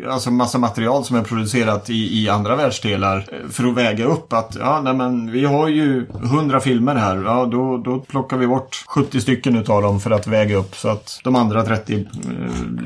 alltså 0.10 0.32
massa 0.32 0.58
material 0.58 1.04
som 1.04 1.16
är 1.16 1.24
producerat 1.24 1.90
i, 1.90 2.24
i 2.24 2.30
andra 2.30 2.56
världsdelar 2.56 3.18
eh, 3.18 3.50
för 3.50 3.68
att 3.68 3.76
väga 3.76 4.06
upp 4.06 4.34
att 4.34 4.58
ja, 4.60 4.82
nej, 4.82 4.94
men 4.94 5.32
vi 5.32 5.46
har 5.46 5.68
ju 5.68 6.06
100 6.24 6.60
filmer 6.60 6.96
här. 6.96 7.24
Ja, 7.26 7.46
då, 7.46 7.78
då 7.78 8.00
plockar 8.00 8.38
vi 8.38 8.48
bort 8.48 8.84
70 8.88 9.22
stycken 9.22 9.56
utav 9.56 9.82
dem 9.82 10.00
för 10.00 10.12
att 10.12 10.28
väga 10.28 10.56
upp 10.56 10.76
så 10.76 10.90
att 10.90 11.20
de 11.24 11.36
andra 11.36 11.64
30 11.64 11.96
eh, 11.96 12.06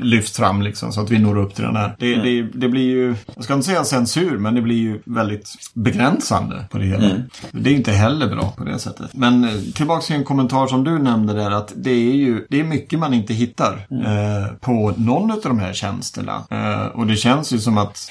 lyfts 0.02 0.36
fram 0.36 0.62
liksom 0.62 0.92
så 0.92 1.00
att 1.00 1.10
vi 1.10 1.18
når 1.18 1.38
upp 1.38 1.54
till 1.54 1.64
den 1.64 1.76
här. 1.76 1.96
Det, 1.98 2.14
mm. 2.14 2.24
det, 2.24 2.58
det, 2.58 2.68
blir 2.68 2.90
ju, 2.90 3.14
jag 3.34 3.44
ska 3.44 3.54
inte 3.54 3.66
säga 3.66 3.84
censur, 3.84 4.38
men 4.38 4.54
det 4.54 4.62
blir 4.62 4.76
ju 4.76 5.00
väldigt 5.04 5.54
begränsande 5.74 6.64
på 6.70 6.78
det 6.78 6.84
hela. 6.84 7.04
Mm. 7.04 7.22
Det 7.52 7.70
är 7.70 7.74
inte 7.74 7.92
heller 7.92 8.28
bra 8.28 8.54
på 8.56 8.64
det 8.64 8.78
sättet. 8.78 9.10
Men 9.14 9.44
eh, 9.44 9.50
tillbaka 9.74 10.02
till 10.02 10.16
en 10.16 10.24
kommentar 10.24 10.66
som 10.66 10.84
du 10.84 10.98
nämnde 10.98 11.34
där 11.34 11.50
att 11.50 11.72
det 11.76 11.90
är 11.90 12.14
ju 12.14 12.46
det 12.48 12.60
är 12.60 12.64
mycket 12.64 12.98
man 12.98 13.14
inte 13.14 13.34
hittar 13.34 13.86
mm. 13.90 14.04
eh, 14.04 14.48
på 14.60 14.94
någon 14.96 15.30
av 15.30 15.40
de 15.42 15.58
här 15.58 15.72
tjänsterna. 15.72 16.42
Eh, 16.50 16.59
och 16.94 17.06
det 17.06 17.16
känns 17.16 17.52
ju 17.52 17.58
som 17.58 17.78
att 17.78 18.10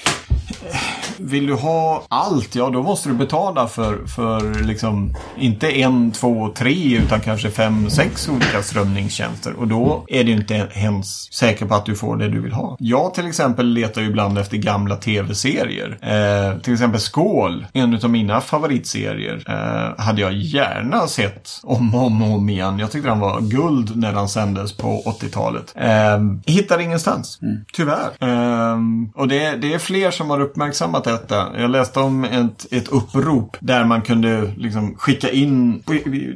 vill 1.20 1.46
du 1.46 1.54
ha 1.54 2.02
allt, 2.08 2.54
ja 2.54 2.70
då 2.70 2.82
måste 2.82 3.08
du 3.08 3.14
betala 3.14 3.66
för, 3.66 4.06
för 4.06 4.64
liksom 4.64 5.14
inte 5.38 5.80
en, 5.80 6.12
två, 6.12 6.48
tre 6.56 6.96
utan 6.96 7.20
kanske 7.20 7.50
fem, 7.50 7.90
sex 7.90 8.28
olika 8.28 8.62
strömningstjänster. 8.62 9.52
Och 9.52 9.68
då 9.68 10.04
är 10.08 10.24
du 10.24 10.32
inte 10.32 10.68
ens 10.72 11.32
säker 11.32 11.66
på 11.66 11.74
att 11.74 11.86
du 11.86 11.96
får 11.96 12.16
det 12.16 12.28
du 12.28 12.40
vill 12.40 12.52
ha. 12.52 12.76
Jag 12.78 13.14
till 13.14 13.26
exempel 13.26 13.66
letar 13.66 14.00
ju 14.00 14.08
ibland 14.08 14.38
efter 14.38 14.56
gamla 14.56 14.96
tv-serier. 14.96 15.98
Eh, 16.02 16.60
till 16.60 16.72
exempel 16.72 17.00
Skål, 17.00 17.66
en 17.72 17.94
av 17.94 18.10
mina 18.10 18.40
favoritserier, 18.40 19.44
eh, 19.48 20.04
hade 20.04 20.20
jag 20.20 20.32
gärna 20.32 21.06
sett 21.06 21.60
om 21.62 21.94
och 21.94 22.06
om, 22.06 22.22
om 22.22 22.48
igen. 22.48 22.78
Jag 22.78 22.90
tyckte 22.90 23.08
den 23.08 23.20
var 23.20 23.40
guld 23.40 23.96
när 23.96 24.12
den 24.12 24.28
sändes 24.28 24.76
på 24.76 25.02
80-talet. 25.20 25.74
Eh, 25.76 26.20
hittar 26.46 26.80
ingenstans, 26.80 27.38
mm. 27.42 27.64
tyvärr. 27.72 28.10
Eh, 28.20 28.39
och 29.14 29.28
det, 29.28 29.56
det 29.56 29.74
är 29.74 29.78
fler 29.78 30.10
som 30.10 30.30
har 30.30 30.40
uppmärksammat 30.40 31.04
detta. 31.04 31.60
Jag 31.60 31.70
läste 31.70 32.00
om 32.00 32.24
ett, 32.24 32.66
ett 32.70 32.88
upprop 32.88 33.56
där 33.60 33.84
man 33.84 34.02
kunde 34.02 34.52
liksom 34.56 34.94
skicka 34.98 35.30
in 35.30 35.82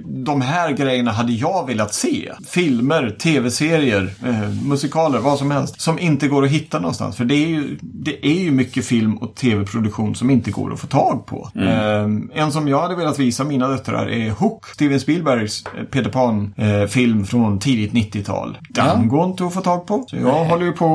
de 0.06 0.40
här 0.40 0.72
grejerna 0.72 1.12
hade 1.12 1.32
jag 1.32 1.66
velat 1.66 1.94
se. 1.94 2.32
Filmer, 2.46 3.16
tv-serier, 3.18 4.14
eh, 4.26 4.68
musikaler, 4.68 5.18
vad 5.18 5.38
som 5.38 5.50
helst. 5.50 5.80
Som 5.80 5.98
inte 5.98 6.28
går 6.28 6.44
att 6.44 6.50
hitta 6.50 6.78
någonstans. 6.78 7.16
För 7.16 7.24
det 7.24 7.34
är 7.34 7.48
ju, 7.48 7.78
det 7.80 8.26
är 8.26 8.40
ju 8.40 8.50
mycket 8.50 8.86
film 8.86 9.16
och 9.16 9.34
tv-produktion 9.34 10.14
som 10.14 10.30
inte 10.30 10.50
går 10.50 10.72
att 10.72 10.80
få 10.80 10.86
tag 10.86 11.26
på. 11.26 11.50
Mm. 11.54 12.30
Eh, 12.32 12.42
en 12.42 12.52
som 12.52 12.68
jag 12.68 12.80
hade 12.80 12.94
velat 12.94 13.18
visa 13.18 13.44
mina 13.44 13.68
döttrar 13.68 14.06
är 14.10 14.30
Hook, 14.30 14.66
Steven 14.66 15.00
Spielbergs 15.00 15.64
eh, 15.66 15.84
Peter 15.84 16.10
Pan-film 16.10 17.20
eh, 17.20 17.24
från 17.24 17.58
tidigt 17.58 17.92
90-tal. 17.92 18.58
Den 18.68 18.86
ja. 18.86 19.08
går 19.08 19.26
inte 19.26 19.44
att 19.44 19.54
få 19.54 19.60
tag 19.60 19.86
på. 19.86 20.04
Så 20.08 20.16
jag 20.16 20.24
Nej. 20.24 20.48
håller 20.48 20.66
ju 20.66 20.72
på, 20.72 20.86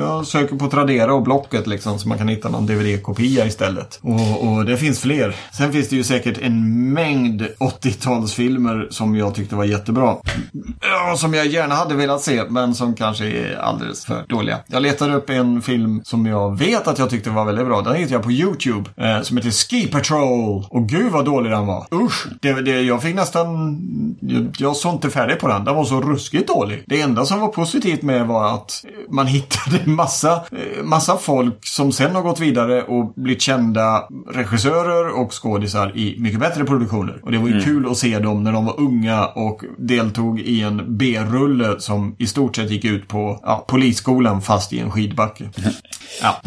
jag 0.00 0.26
söker 0.48 0.64
på 0.64 0.70
Tradera 0.70 1.14
och 1.14 1.22
Blocket 1.22 1.66
liksom 1.66 1.98
så 1.98 2.08
man 2.08 2.18
kan 2.18 2.28
hitta 2.28 2.48
någon 2.48 2.66
DVD-kopia 2.66 3.46
istället. 3.46 3.98
Och, 4.02 4.48
och, 4.48 4.64
det 4.64 4.76
finns 4.76 5.00
fler. 5.00 5.36
Sen 5.52 5.72
finns 5.72 5.88
det 5.88 5.96
ju 5.96 6.04
säkert 6.04 6.38
en 6.42 6.92
mängd 6.92 7.42
80-talsfilmer 7.58 8.86
som 8.90 9.16
jag 9.16 9.34
tyckte 9.34 9.56
var 9.56 9.64
jättebra. 9.64 10.16
Ja, 10.80 11.16
som 11.16 11.34
jag 11.34 11.46
gärna 11.46 11.74
hade 11.74 11.94
velat 11.94 12.20
se, 12.20 12.44
men 12.48 12.74
som 12.74 12.94
kanske 12.94 13.24
är 13.24 13.56
alldeles 13.56 14.04
för 14.04 14.24
dåliga. 14.28 14.58
Jag 14.66 14.82
letade 14.82 15.14
upp 15.14 15.30
en 15.30 15.62
film 15.62 16.00
som 16.04 16.26
jag 16.26 16.58
vet 16.58 16.88
att 16.88 16.98
jag 16.98 17.10
tyckte 17.10 17.30
var 17.30 17.44
väldigt 17.44 17.66
bra. 17.66 17.82
Den 17.82 17.94
hittade 17.94 18.14
jag 18.14 18.22
på 18.22 18.32
YouTube. 18.32 18.90
Eh, 18.96 19.22
som 19.22 19.36
heter 19.36 19.50
Ski 19.50 19.86
Patrol. 19.86 20.64
Och 20.70 20.88
gud 20.88 21.12
vad 21.12 21.24
dålig 21.24 21.52
den 21.52 21.66
var. 21.66 21.86
Usch! 21.92 22.26
Det, 22.40 22.52
det, 22.52 22.82
jag 22.82 23.02
fick 23.02 23.14
nästan... 23.14 23.78
Jag, 24.20 24.48
jag 24.58 24.76
såg 24.76 24.94
inte 24.94 25.10
färdig 25.10 25.38
på 25.38 25.48
den. 25.48 25.64
Den 25.64 25.74
var 25.74 25.84
så 25.84 26.00
ruskigt 26.00 26.48
dålig. 26.48 26.84
Det 26.86 27.00
enda 27.00 27.24
som 27.24 27.40
var 27.40 27.48
positivt 27.48 28.02
med 28.02 28.26
var 28.26 28.54
att 28.54 28.84
man 29.08 29.26
hittade 29.26 29.90
massa, 29.90 30.37
eh, 30.52 30.84
massa 30.84 31.16
folk 31.16 31.66
som 31.66 31.92
sen 31.92 32.14
har 32.14 32.22
gått 32.22 32.40
vidare 32.40 32.82
och 32.82 33.12
blivit 33.16 33.42
kända 33.42 34.08
regissörer 34.34 35.20
och 35.20 35.42
skådisar 35.42 35.96
i 35.96 36.16
mycket 36.18 36.40
bättre 36.40 36.64
produktioner. 36.64 37.20
Och 37.22 37.32
det 37.32 37.38
var 37.38 37.46
ju 37.46 37.52
mm. 37.52 37.64
kul 37.64 37.90
att 37.90 37.96
se 37.96 38.18
dem 38.18 38.44
när 38.44 38.52
de 38.52 38.66
var 38.66 38.80
unga 38.80 39.26
och 39.26 39.62
deltog 39.78 40.40
i 40.40 40.62
en 40.62 40.96
B-rulle 40.98 41.80
som 41.80 42.16
i 42.18 42.26
stort 42.26 42.56
sett 42.56 42.70
gick 42.70 42.84
ut 42.84 43.08
på 43.08 43.40
ja, 43.42 43.64
polisskolan 43.68 44.42
fast 44.42 44.72
i 44.72 44.78
en 44.78 44.90
skidbacke. 44.90 45.44
Ja, 46.22 46.40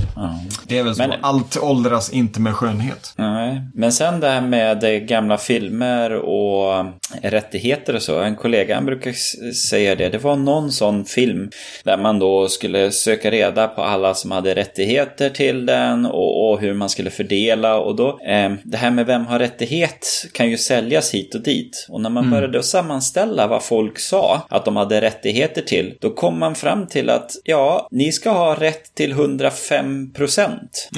det 0.68 0.78
är 0.80 0.84
väl 0.84 0.96
så. 0.96 1.02
Men, 1.02 1.12
Allt 1.22 1.58
åldras 1.58 2.10
inte 2.10 2.40
med 2.40 2.56
skönhet. 2.56 3.14
Nej, 3.18 3.62
men 3.74 3.92
sen 3.92 4.20
det 4.20 4.30
här 4.30 4.42
med 4.42 5.08
gamla 5.08 5.38
filmer 5.38 6.12
och 6.14 6.86
rättigheter 7.22 7.96
och 7.96 8.02
så. 8.02 8.20
En 8.22 8.36
kollega 8.36 8.82
brukar 8.82 9.14
säga 9.54 9.96
det. 9.96 10.10
Det 10.10 10.18
var 10.18 10.36
någon 10.36 10.72
sån 10.72 11.06
film 11.06 11.50
där 11.84 11.98
man 11.98 12.20
då 12.20 12.48
skulle 12.48 12.92
söka 12.92 13.32
reda 13.32 13.68
på 13.76 13.84
alla 13.84 14.14
som 14.14 14.32
hade 14.32 14.56
rättigheter 14.56 15.30
till 15.30 15.66
den 15.66 16.06
och, 16.06 16.52
och 16.52 16.60
hur 16.60 16.74
man 16.74 16.90
skulle 16.90 17.10
fördela. 17.10 17.80
Och 17.80 17.96
då, 17.96 18.20
eh, 18.20 18.52
det 18.64 18.78
här 18.78 18.92
med 18.92 19.06
vem 19.06 19.26
har 19.26 19.40
rättighet 19.40 20.08
kan 20.34 20.50
ju 20.50 20.58
säljas 20.58 21.14
hit 21.14 21.36
och 21.36 21.42
dit. 21.42 21.88
Och 21.90 22.02
när 22.02 22.10
man 22.10 22.24
mm. 22.24 22.32
började 22.32 22.64
sammanställa 22.64 23.48
vad 23.48 23.64
folk 23.64 24.00
sa 24.00 24.42
att 24.50 24.66
de 24.66 24.76
hade 24.76 25.02
rättigheter 25.02 25.62
till, 25.62 25.98
då 26.00 26.10
kom 26.10 26.40
man 26.40 26.56
fram 26.56 26.88
till 26.88 27.10
att 27.10 27.32
ja, 27.44 27.88
ni 27.92 28.12
ska 28.12 28.30
ha 28.30 28.56
rätt 28.56 28.96
till 28.96 29.12
105 29.12 30.14
procent 30.14 30.90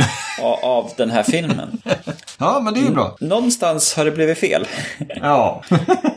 av 0.63 0.91
den 0.97 1.11
här 1.11 1.23
filmen. 1.23 1.81
ja, 2.39 2.59
men 2.63 2.73
det 2.73 2.79
är 2.79 2.83
ju 2.83 2.91
bra. 2.91 3.17
Någonstans 3.19 3.95
har 3.95 4.05
det 4.05 4.11
blivit 4.11 4.37
fel. 4.37 4.67
ja. 5.21 5.63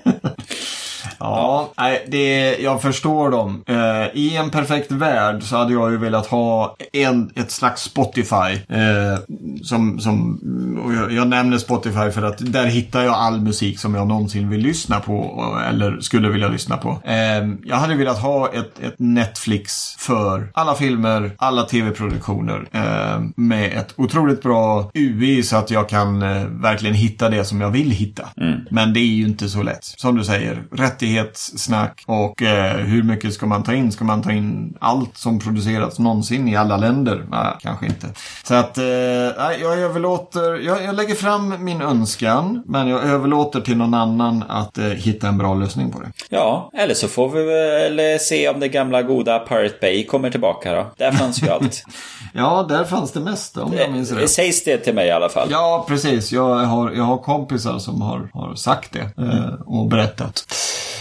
Ja, 1.18 1.72
Nej, 1.79 2.07
det, 2.09 2.57
jag 2.57 2.83
förstår 2.83 3.31
dem. 3.31 3.64
Eh, 3.66 4.07
I 4.14 4.37
en 4.37 4.50
perfekt 4.50 4.92
värld 4.92 5.42
så 5.42 5.57
hade 5.57 5.72
jag 5.72 5.90
ju 5.90 5.96
velat 5.96 6.26
ha 6.26 6.76
en, 6.92 7.31
ett 7.35 7.50
slags 7.50 7.83
Spotify. 7.83 8.52
Eh, 8.68 9.18
som, 9.62 10.00
som, 10.00 10.40
jag, 10.96 11.12
jag, 11.12 11.29
nämner 11.29 11.59
Spotify 11.59 12.11
för 12.11 12.22
att 12.22 12.52
där 12.52 12.66
hittar 12.66 13.02
jag 13.02 13.14
all 13.14 13.40
musik 13.40 13.79
som 13.79 13.94
jag 13.94 14.07
någonsin 14.07 14.50
vill 14.50 14.61
lyssna 14.61 15.00
på. 15.00 15.44
Eller 15.68 16.00
skulle 16.00 16.29
vilja 16.29 16.48
lyssna 16.48 16.76
på. 16.76 17.00
Eh, 17.05 17.48
jag 17.64 17.76
hade 17.76 17.94
velat 17.94 18.18
ha 18.18 18.52
ett, 18.52 18.79
ett 18.79 18.94
Netflix 18.98 19.96
för 19.98 20.50
alla 20.55 20.74
filmer, 20.74 21.31
alla 21.38 21.62
tv-produktioner. 21.62 22.68
Eh, 22.72 23.22
med 23.37 23.79
ett 23.79 23.94
otroligt 23.96 24.42
bra 24.42 24.90
UI 24.94 25.42
så 25.42 25.57
att 25.57 25.70
jag 25.70 25.88
kan 25.88 26.22
eh, 26.22 26.44
verkligen 26.46 26.94
hitta 26.94 27.29
det 27.29 27.44
som 27.44 27.61
jag 27.61 27.70
vill 27.70 27.90
hitta. 27.90 28.29
Mm. 28.40 28.61
Men 28.70 28.92
det 28.92 29.00
är 29.00 29.14
ju 29.14 29.26
inte 29.26 29.48
så 29.48 29.62
lätt. 29.62 29.85
Som 29.85 30.16
du 30.16 30.24
säger, 30.24 30.62
rättighetssnack 31.06 32.04
och 32.06 32.42
eh, 32.42 32.76
hur 32.76 33.02
mycket 33.02 33.34
ska 33.34 33.46
man 33.46 33.62
ta 33.62 33.74
in? 33.74 33.92
Ska 33.92 34.04
man 34.04 34.22
ta 34.22 34.32
in 34.32 34.76
allt 34.80 35.16
som 35.16 35.38
producerats 35.38 35.98
någonsin 35.98 36.48
i 36.48 36.56
alla 36.56 36.76
länder? 36.76 37.26
Nej, 37.30 37.54
kanske 37.60 37.86
inte. 37.86 38.06
Så 38.44 38.54
att 38.54 38.78
eh, 38.78 38.84
jag 39.60 39.78
överlåter, 39.78 40.54
jag, 40.60 40.84
jag, 40.84 40.94
lägger 40.94 41.14
fram 41.14 41.64
min 41.64 41.82
önskan 41.82 42.62
men 42.66 42.88
jag 42.88 43.04
överlåter 43.04 43.60
till 43.60 43.76
någon 43.76 43.94
annan 43.94 44.44
att 44.48 44.78
eh, 44.78 44.84
hitta 44.84 45.28
en 45.28 45.38
bra 45.38 45.54
lösning 45.54 45.92
på 45.92 46.00
det. 46.00 46.12
Ja, 46.28 46.70
eller 46.74 46.94
så 46.94 47.08
får 47.08 47.28
vi 47.28 47.42
väl 47.42 48.20
se 48.20 48.48
om 48.48 48.60
det 48.60 48.68
gamla 48.68 49.02
goda 49.02 49.38
Pirate 49.38 49.78
Bay 49.80 50.06
kommer 50.06 50.30
tillbaka 50.30 50.74
då. 50.74 50.86
Där 50.96 51.12
fanns 51.12 51.42
ju 51.42 51.48
allt. 51.48 51.82
ja, 52.34 52.66
där 52.68 52.84
fanns 52.84 53.12
det 53.12 53.20
mesta 53.20 53.64
om 53.64 53.72
jag 53.72 53.92
minns 53.92 54.12
rätt. 54.12 54.30
Sägs 54.30 54.64
det 54.64 54.78
till 54.78 54.94
mig 54.94 55.06
i 55.06 55.10
alla 55.10 55.28
fall. 55.28 55.48
Ja, 55.50 55.84
precis. 55.88 56.32
Jag 56.32 56.54
har, 56.54 56.90
jag 56.90 57.04
har 57.04 57.18
kompisar 57.18 57.78
som 57.78 58.02
har, 58.02 58.30
har 58.34 58.54
sagt 58.54 58.92
det 58.92 59.22
eh, 59.22 59.60
och 59.66 59.88
berättat. 59.88 60.44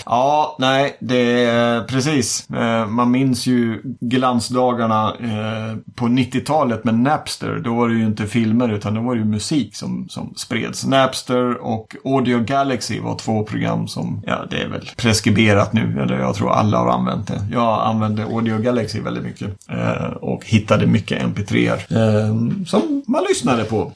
Ja, 0.06 0.56
nej, 0.60 0.98
det 1.00 1.44
är 1.44 1.82
precis. 1.84 2.50
Eh, 2.50 2.88
man 2.88 3.12
minns 3.12 3.48
ju 3.48 3.82
glansdagarna 4.00 5.14
eh, 5.20 5.78
på 5.96 6.06
90-talet 6.06 6.84
med 6.84 6.96
Napster. 6.96 7.62
Då 7.64 7.76
var 7.76 7.90
det 7.90 7.96
ju 7.96 8.06
inte 8.06 8.26
filmer 8.26 8.70
utan 8.74 8.94
då 8.94 9.02
var 9.02 9.16
det 9.16 9.20
ju 9.20 9.26
musik 9.26 9.76
som, 9.76 10.10
som 10.10 10.34
spreds. 10.36 10.86
Napster 10.86 11.58
och 11.62 11.96
Audio 12.06 12.40
Galaxy 12.40 13.00
var 13.00 13.16
två 13.16 13.44
program 13.44 13.88
som, 13.88 14.22
ja 14.26 14.46
det 14.50 14.58
är 14.58 14.68
väl 14.68 14.90
preskriberat 14.98 15.74
nu. 15.74 16.02
Eller 16.02 16.20
jag 16.20 16.36
tror 16.36 16.52
alla 16.52 16.78
har 16.78 16.90
använt 16.92 17.28
det. 17.28 17.48
Jag 17.52 17.88
använde 17.88 18.24
Audio 18.24 18.58
Galaxy 18.58 19.02
väldigt 19.02 19.24
mycket. 19.24 19.70
Eh, 19.70 20.06
och 20.06 20.46
hittade 20.46 20.86
mycket 20.88 21.24
MP3-er. 21.24 22.66
Som 22.66 23.04
man 23.08 23.24
lyssnade 23.30 23.64
på. 23.64 23.92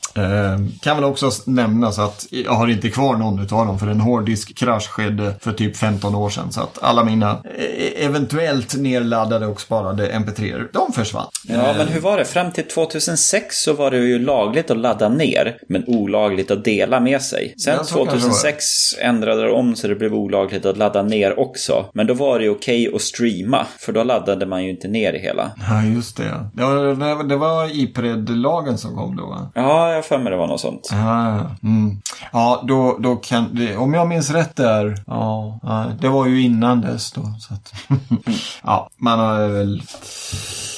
Kan 0.81 0.95
väl 0.95 1.03
också 1.03 1.31
nämnas 1.45 1.99
att 1.99 2.27
jag 2.29 2.51
har 2.51 2.67
inte 2.67 2.89
kvar 2.89 3.17
någon 3.17 3.39
av 3.39 3.65
dem 3.65 3.79
för 3.79 3.87
en 3.87 3.99
hårddiskkrasch 3.99 4.89
skedde 4.89 5.35
för 5.41 5.53
typ 5.53 5.77
15 5.99 6.15
år 6.15 6.29
sedan. 6.29 6.51
Så 6.51 6.61
att 6.61 6.83
alla 6.83 7.03
mina 7.03 7.31
eh, 7.31 8.05
eventuellt 8.05 8.77
nedladdade 8.77 9.47
och 9.47 9.61
sparade 9.61 10.11
mp3 10.11 10.67
de 10.73 10.93
försvann. 10.93 11.27
Ja, 11.47 11.73
men 11.77 11.87
hur 11.87 12.01
var 12.01 12.17
det? 12.17 12.25
Fram 12.25 12.51
till 12.51 12.67
2006 12.67 13.63
så 13.63 13.73
var 13.73 13.91
det 13.91 13.97
ju 13.97 14.19
lagligt 14.19 14.71
att 14.71 14.77
ladda 14.77 15.09
ner, 15.09 15.57
men 15.69 15.83
olagligt 15.87 16.51
att 16.51 16.63
dela 16.63 16.99
med 16.99 17.21
sig. 17.21 17.55
Sen 17.65 17.85
2006 17.85 18.63
ändrade 19.01 19.43
de 19.43 19.53
om 19.53 19.75
så 19.75 19.87
det 19.87 19.95
blev 19.95 20.13
olagligt 20.13 20.65
att 20.65 20.77
ladda 20.77 21.03
ner 21.03 21.39
också. 21.39 21.85
Men 21.93 22.07
då 22.07 22.13
var 22.13 22.39
det 22.39 22.49
okej 22.49 22.87
okay 22.87 22.95
att 22.95 23.01
streama, 23.01 23.65
för 23.79 23.93
då 23.93 24.03
laddade 24.03 24.45
man 24.45 24.63
ju 24.63 24.69
inte 24.69 24.87
ner 24.87 25.13
det 25.13 25.19
hela. 25.19 25.51
Ja, 25.69 25.83
just 25.83 26.17
det. 26.17 26.49
Det 26.53 26.63
var, 26.63 27.23
det 27.23 27.37
var 27.37 27.79
Ipred-lagen 27.79 28.77
som 28.77 28.95
kom 28.95 29.15
då, 29.15 29.25
va? 29.25 29.51
Ja, 29.55 29.93
jag 29.93 30.05
för 30.05 30.17
mig 30.17 30.31
det 30.31 30.37
var 30.37 30.47
något 30.47 30.61
sånt. 30.61 30.89
Ja, 30.91 31.39
mm. 31.63 32.01
ja 32.31 32.63
då, 32.67 32.97
då 32.99 33.15
kan 33.15 33.55
det, 33.55 33.77
om 33.77 33.93
jag 33.93 34.07
minns 34.07 34.31
rätt 34.31 34.55
där, 34.55 34.95
ja, 35.07 35.59
det 36.01 36.09
var 36.09 36.27
ju 36.27 36.41
innan 36.41 36.81
dess 36.81 37.11
då. 37.11 37.33
Så 37.39 37.53
att, 37.53 37.73
ja, 38.63 38.89
man 38.97 39.19
har 39.19 39.47
väl... 39.47 39.83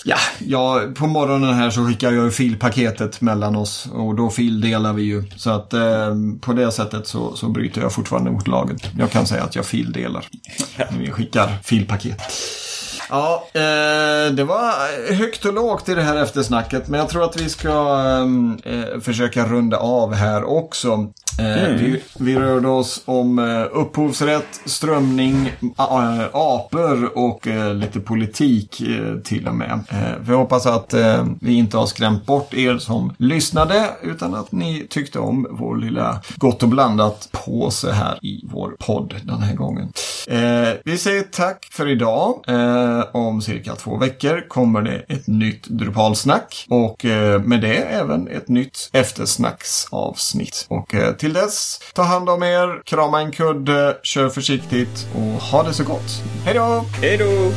Ja, 0.05 0.17
ja, 0.39 0.81
på 0.95 1.07
morgonen 1.07 1.53
här 1.53 1.69
så 1.69 1.87
skickar 1.87 2.11
jag 2.11 2.25
ju 2.25 2.31
filpaketet 2.31 3.21
mellan 3.21 3.55
oss 3.55 3.87
och 3.93 4.15
då 4.15 4.29
fildelar 4.29 4.93
vi 4.93 5.03
ju. 5.03 5.23
Så 5.35 5.49
att 5.49 5.73
eh, 5.73 6.15
på 6.41 6.53
det 6.53 6.71
sättet 6.71 7.07
så, 7.07 7.35
så 7.35 7.49
bryter 7.49 7.81
jag 7.81 7.93
fortfarande 7.93 8.31
mot 8.31 8.47
laget. 8.47 8.89
Jag 8.97 9.11
kan 9.11 9.27
säga 9.27 9.43
att 9.43 9.55
jag 9.55 9.65
fildelar. 9.65 10.25
Vi 10.99 11.11
skickar 11.11 11.57
filpaket. 11.63 12.21
Ja, 13.11 13.47
eh, 13.53 14.33
det 14.33 14.43
var 14.43 15.13
högt 15.13 15.45
och 15.45 15.53
lågt 15.53 15.89
i 15.89 15.95
det 15.95 16.01
här 16.01 16.15
eftersnacket. 16.15 16.87
Men 16.87 16.99
jag 16.99 17.09
tror 17.09 17.23
att 17.23 17.41
vi 17.41 17.49
ska 17.49 17.97
ehm, 17.97 18.57
eh, 18.63 18.99
försöka 19.01 19.45
runda 19.45 19.77
av 19.77 20.13
här 20.13 20.43
också. 20.43 21.11
Eh, 21.39 21.63
mm. 21.63 21.77
Vi, 21.77 22.03
vi, 22.19 22.35
rörde 22.35 22.67
oss 22.67 23.01
om 23.05 23.39
eh, 23.39 23.65
upphovsrätt, 23.71 24.61
strömning, 24.65 25.51
apor 26.31 27.17
och 27.17 27.47
äh, 27.47 27.73
lite 27.73 27.99
politik 27.99 28.83
till 29.23 29.47
och 29.47 29.55
med. 29.55 29.79
vi 30.21 30.33
hoppas 30.33 30.65
att 30.65 30.93
vi 31.41 31.53
inte 31.53 31.77
har 31.77 31.85
skrämt 31.85 32.25
bort 32.25 32.53
er 32.53 32.77
som 32.77 33.13
lyssnade 33.17 33.89
utan 34.03 34.35
att 34.35 34.51
ni 34.51 34.87
tyckte 34.89 35.19
om 35.19 35.47
vår 35.51 35.77
lilla 35.77 36.21
gott 36.35 36.63
och 36.63 36.69
blandat 36.69 37.29
påse 37.31 37.91
här 37.91 38.19
i 38.21 38.41
vår 38.43 38.75
podd 38.79 39.15
den 39.23 39.41
här 39.41 39.55
gången. 39.55 39.91
vi 40.83 40.97
säger 40.97 41.23
tack 41.31 41.67
för 41.71 41.87
idag. 41.87 42.43
Eh, 43.01 43.15
om 43.15 43.41
cirka 43.41 43.75
två 43.75 43.97
veckor 43.97 44.47
kommer 44.47 44.81
det 44.81 45.05
ett 45.07 45.27
nytt 45.27 45.67
Drupalsnack 45.67 46.65
och 46.69 47.05
eh, 47.05 47.41
med 47.41 47.61
det 47.61 47.75
även 47.75 48.27
ett 48.27 48.47
nytt 48.47 48.89
eftersnacksavsnitt. 48.93 50.65
Och 50.69 50.95
eh, 50.95 51.13
till 51.13 51.33
dess, 51.33 51.79
ta 51.93 52.03
hand 52.03 52.29
om 52.29 52.43
er, 52.43 52.81
krama 52.85 53.21
en 53.21 53.31
kudde, 53.31 53.97
kör 54.03 54.29
försiktigt 54.29 55.07
och 55.15 55.41
ha 55.41 55.63
det 55.63 55.73
så 55.73 55.83
gott. 55.83 56.23
Hej 56.45 56.53
då! 56.53 56.85
Hej 57.01 57.17
då! 57.17 57.51